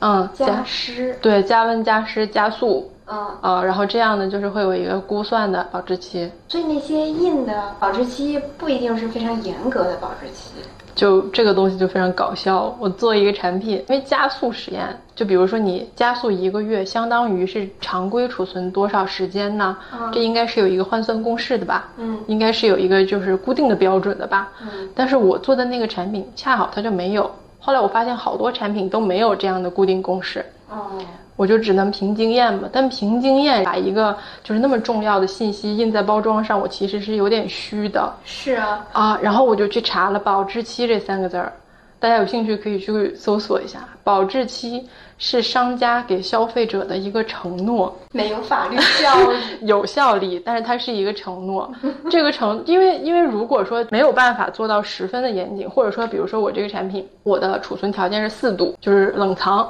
[0.00, 2.90] 嗯，加湿，对，加温加湿加速。
[3.10, 6.30] 嗯呃，然后这样呢，就是会有一个估算的保质期。
[6.48, 10.52] 所以那些印的保质期不一定是非常严格的保质期。
[10.94, 12.76] 就这个东西就非常搞笑。
[12.80, 14.84] 我做一个产品，因为加速实验，
[15.14, 19.76] 就比如说你加速一个月，相当于是常规储存多少时间呢？
[20.12, 21.88] 这应该是有一个换算公式的吧？
[21.98, 24.50] 嗯，应该是有一个就是固定的标准的吧？
[24.60, 27.30] 嗯，但是我做的那个产品恰好它就没有。
[27.60, 30.44] 后来我发现好多产品都没有这样的固定公式。
[30.68, 30.98] 哦。
[31.38, 38.12] 我就只能凭经验嘛，但凭经验把一个就是那么重要的信息印在包装上，我其实是有点虚的。
[38.24, 41.52] 是啊，啊，然后我就去查了“保质期”这三个字儿，
[42.00, 43.78] 大家有兴趣可以去搜索一下。
[44.02, 44.84] 保质期
[45.16, 51.70] 是商家给消费者的一个承诺，没有法律效力， 有效力，但是它是一个承诺。
[52.10, 59.68] 这个承，因为因为如果说没有办法做到十分的严谨，或者说比如说我这个产品，我的储存条件是四度，就是冷藏。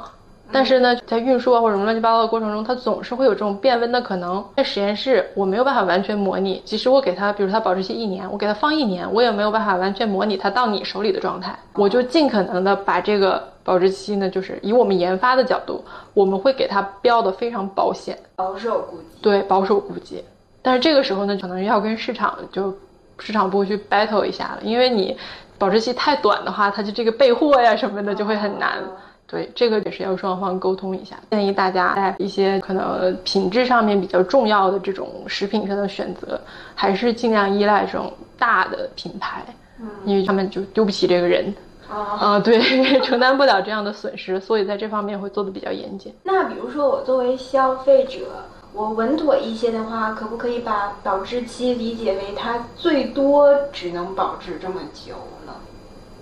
[0.50, 4.42] 但是呢，在运输啊或者什么乱七八糟的过程中，它总是会有这种变温的可能。
[4.56, 6.62] 在实验室，我没有办法完全模拟。
[6.64, 11.54] 即使我给它，比如它保质期一年，我给它放一年，我也没有办法完全模拟它到你手里的状态。
[11.74, 15.84] 我就尽可能的把这个保质期呢，就是以我们研发的角度，
[16.14, 19.04] 我们会给它标的非常保险，保守估计。
[19.20, 20.24] 对，保守估计。
[20.62, 22.74] 但是这个时候呢，可能要跟市场就
[23.18, 25.16] 市场部去 battle 一下了，因为你
[25.58, 28.82] 保质期太短的话，它就这个备货呀什么的就会很难。
[29.30, 31.16] 对，这个也是要双方沟通一下。
[31.30, 36.40] 建议大家在一些可能品质上面比较重要的这种食品上的选择，
[36.74, 39.44] 还是尽量依赖这种大的品牌，
[39.80, 41.54] 嗯，因为他们就丢不起这个人，
[41.90, 42.58] 啊，对，
[43.04, 46.14] 承担不了这样的损失，所以在这方面会做的比较严谨。
[46.22, 55.14] 那比如说我作为消费者，我稳妥一些的话，可不可以把保质期理解为它最多只能保质这么久？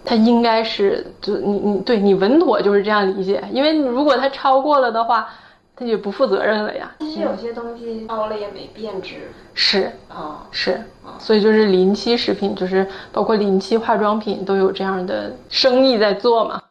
[0.06, 5.28] 它应该是，就你你对你稳妥就是这样理解，因为如果它超过了的话，
[5.74, 6.94] 它就不负责任了呀。
[7.00, 9.32] 其实有些东西超了也没变质。
[9.52, 10.80] 是啊，是
[11.18, 16.62] 所以就是临期食品，就是包括临期化妆品都有这样的生意在做嘛。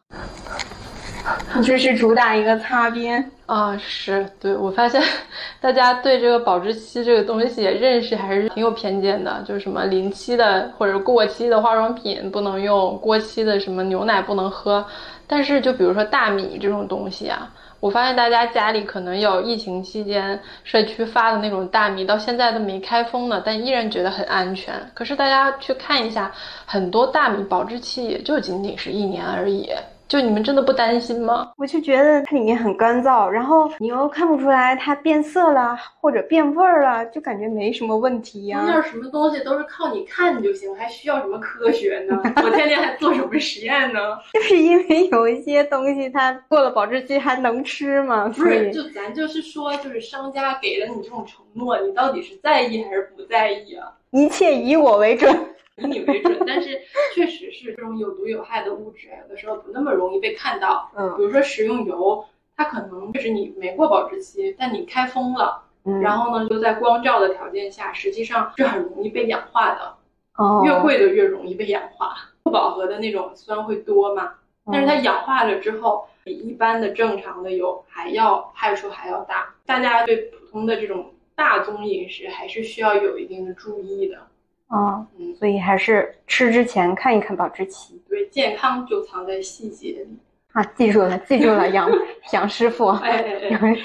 [1.62, 5.02] 就是主打一个擦边啊，是对我发现
[5.60, 14.84] 大家对这个保质期这个东西认识还是挺有偏见的，就是什么临期的或者过期的化妆品不能用，过期的什么牛奶不能喝，
[15.26, 17.50] 但是就比如说大米这种东西啊。
[17.78, 24.74] 我发现大家家里可能有疫情期间社区发的那种大米，到现在都没开封呢，但依然觉得很安全。
[24.94, 26.32] 可是大家去看一下，
[26.64, 29.70] 很多大米保质期也就仅仅是一年而已。
[30.08, 31.50] 就你们真的不担心吗？
[31.56, 38.62] 我就觉得它里面很干燥，然后你又看不出来它变色了或者变味儿了，就感觉没什么问题呀。
[38.64, 42.20] 那什么东西都是靠你看就行，还需要什么科学呢？
[42.44, 44.00] 我天天还做什么实验呢？
[44.32, 48.28] 就是因为有一些东西它过了保质期还能吃吗？
[48.28, 53.90] 不是，就咱就是说，就是商家给了你这种承诺，你到底是在意还是不在意啊？
[54.12, 55.36] 一切以我为准。
[55.82, 56.80] 以你为准，但是
[57.14, 60.90] 确实是这种有毒有害的物质，有的时候不那么容易被看到。
[60.96, 62.24] 嗯，比如说食用油，
[62.56, 65.64] 它可能就是你没过保质期，但你开封了，
[66.02, 69.96] 然后呢，就在光照的条件下，实际上是很容易被氧化的。
[70.36, 74.34] 哦，越贵的越容易被氧化，不饱和的那种酸会多嘛？
[74.72, 79.54] 但是它氧化了之后，比一般的正常的油还要害处还要大。
[79.64, 84.26] 大家对普通的这种大宗饮食还是需要有一定的注意的。
[84.68, 88.02] 啊，嗯，所以还是吃之前看一看保质期。
[88.08, 90.18] 对，健康就藏在细节里
[90.52, 90.64] 啊！
[90.76, 91.90] 记住了，记住了，杨
[92.32, 92.88] 杨师傅。
[92.88, 93.76] 哎哎哎！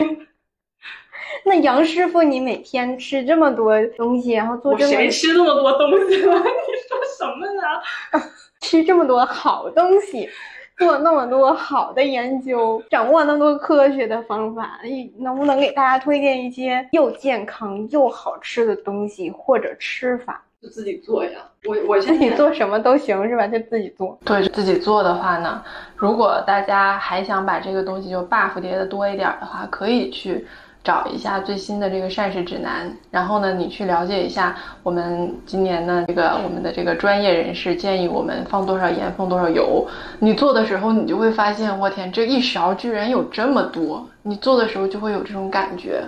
[1.45, 4.91] 那杨师傅，你每天吃这么多东西，然后做这么……
[4.91, 6.33] 谁吃那么多东西了？
[6.37, 8.21] 你说什么呢？
[8.61, 10.29] 吃这么多好东西，
[10.77, 20.43] 做那么多好的研究，掌握那么多科学的方法，你能不能给大家推荐一些又健康又好吃的东西或者吃法？
[20.61, 23.47] 就自己做呀，我我自己做什么都行是吧？
[23.47, 24.15] 就自己做。
[24.23, 25.63] 对，自己做的话呢，
[25.95, 30.45] 如果大家还想把这个东西就 buff 叠的多一点的话，可以去
[30.83, 39.87] 找一下最新的这个膳食指南，然后呢，你去了解一下我们今年呢这个我们的这个专业人士建议我们放多少盐，放多少油。
[40.19, 44.07] 你做的时候，你就会发现，我天，这一勺居然有这么多！
[44.21, 46.03] 你做的时候就会有这种感觉。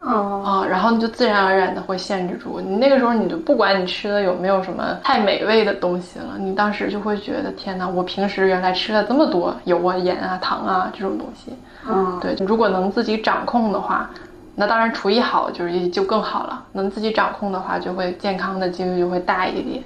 [0.00, 2.76] 哦啊，然后你就自然而然的会限制住你。
[2.76, 11.52] 那个时候，你就不管你吃的有没有什么太美味的东西了，你当时就会觉得天哪，我平时原来吃了这么多油啊、盐啊、糖啊这种东西。
[11.88, 14.08] 嗯，对，如果能自己掌控的话，
[14.54, 16.64] 那当然厨艺好就是也就更好了。
[16.72, 19.82] 能自己掌控的话，就会健康的几率就会大一点。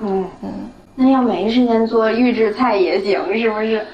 [0.00, 0.52] 嗯嗯，
[0.94, 3.84] 那要没时间做预制菜也行，是不是？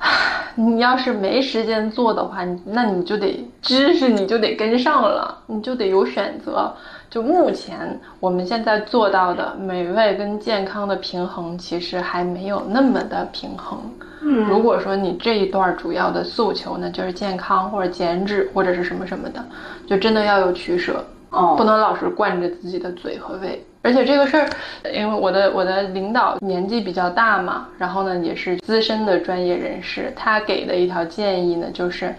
[0.56, 6.72] 你要是没时间做的话，那你就得知识你就得跟上了，你就得有选择。
[7.08, 13.78] 就目前我们现在做到的美味跟健康的平衡，其实还没有那么的平衡。
[14.22, 19.44] 嗯，如果说你这一段主要的诉求呢，就是健康或者减脂或者是什么什么的，
[19.86, 21.04] 就真的要有取舍。
[21.30, 23.64] 哦，不能老是惯着自己的嘴和胃。
[23.86, 24.48] 而且这个事儿，
[24.92, 32.12] 因为我的我的领导年纪比较大嘛，然后呢也是资深的专业人士，他给的一条建议呢就是，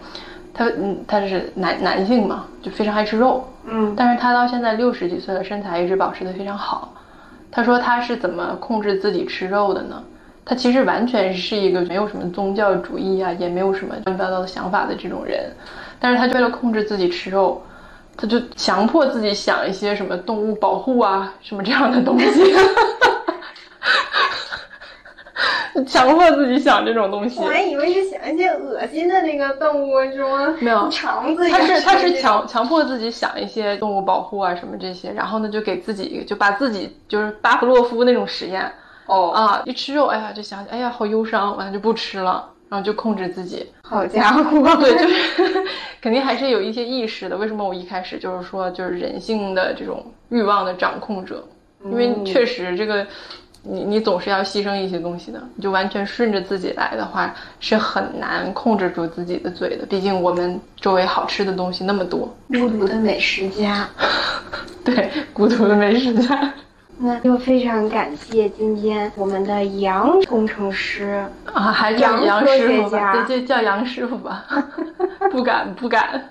[0.54, 6.94] 他嗯他是男男性嘛，就非常爱吃肉，嗯，但是他到现在六十几岁了，身材一直保持的非常好。
[7.52, 10.02] 他说他是怎么控制自己吃肉的呢？
[10.46, 15.52] 他其实完全是一个没有什么宗教主义啊，也没有什么乱七八糟的想法的这种人，
[16.00, 17.62] 但是他为了控制自己吃肉。
[18.18, 22.56] 他就强迫自己想一些什么动物保护啊，什么这样的东西，
[25.88, 27.40] 强迫自己想这种东西。
[27.40, 31.48] 我还以为是想一些恶心的那个动物，什么没有肠子。
[31.48, 38.70] 他是他是强强迫自己想一些动物保护啊，什么这些，然后呢就给自己就把自己就是巴甫洛夫那种实验
[39.06, 42.50] 哦啊，一吃肉，哎呀就想起哎呀好忧伤，完了就不吃了。
[42.70, 45.64] 然后就控制自己，好家伙， 对，就是
[46.02, 47.38] 肯定还是有一些意识的。
[47.38, 51.48] 为什么我一开始就是说，就是人性的这种欲望的掌控者？
[51.86, 53.06] 因为确实这个，
[53.62, 55.42] 你你总是要牺牲一些东西的。
[55.56, 59.86] 你就完全顺着自己来的话，是很难控制住自己的嘴的。
[59.86, 63.88] 毕竟我们周围好吃的东西那么多，孤独的美食家，
[64.84, 66.54] 对，孤独的美食家。
[67.00, 74.46] 那就非常感谢今天我们的杨工程师啊，还叫杨师傅吧，就叫杨师傅吧，
[75.32, 76.30] 不 敢不敢。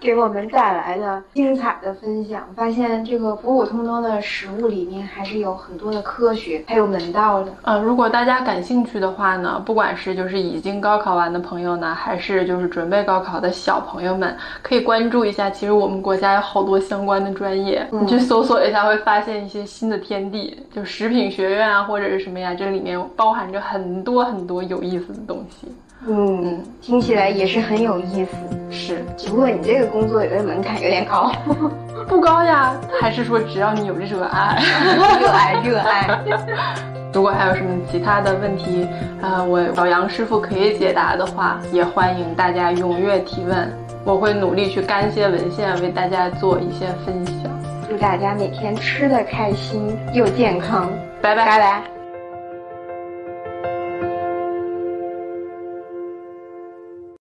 [0.00, 7.52] 给我们带来的精彩的分享，发现这个普普通通的食物里面还是有很多的科学，还有门道的。
[7.62, 15.48] 呃，如果大家感兴趣的话呢，不管是就是已经高考完的朋友呢，还是就是准备高考的小朋友们，可以关注一下。
[15.48, 20.58] 其实我们国家有好多相关的专业，你去搜索一下，会发现一些新的天地。
[20.72, 25.68] 就食品学院啊，或者是什么呀，这里面包含着很多很多有意思的东西。
[26.08, 28.36] 嗯，听起来也是很有意思。
[28.70, 31.30] 是，只不过你这个工作有点门槛有点高，
[32.08, 32.74] 不高呀？
[33.00, 34.58] 还是说只要你有 热爱，
[35.20, 36.18] 热爱热爱？
[37.12, 38.88] 如果还有什么其他的问题，
[39.20, 43.70] 呃，我小杨师傅可以解答的话，也欢迎大家踊跃提问，
[44.02, 47.52] 我会努力去干些文献，为大家做一些分享。
[47.88, 50.88] 祝大家每天吃的开心又健康，
[51.20, 52.01] 拜拜拜拜。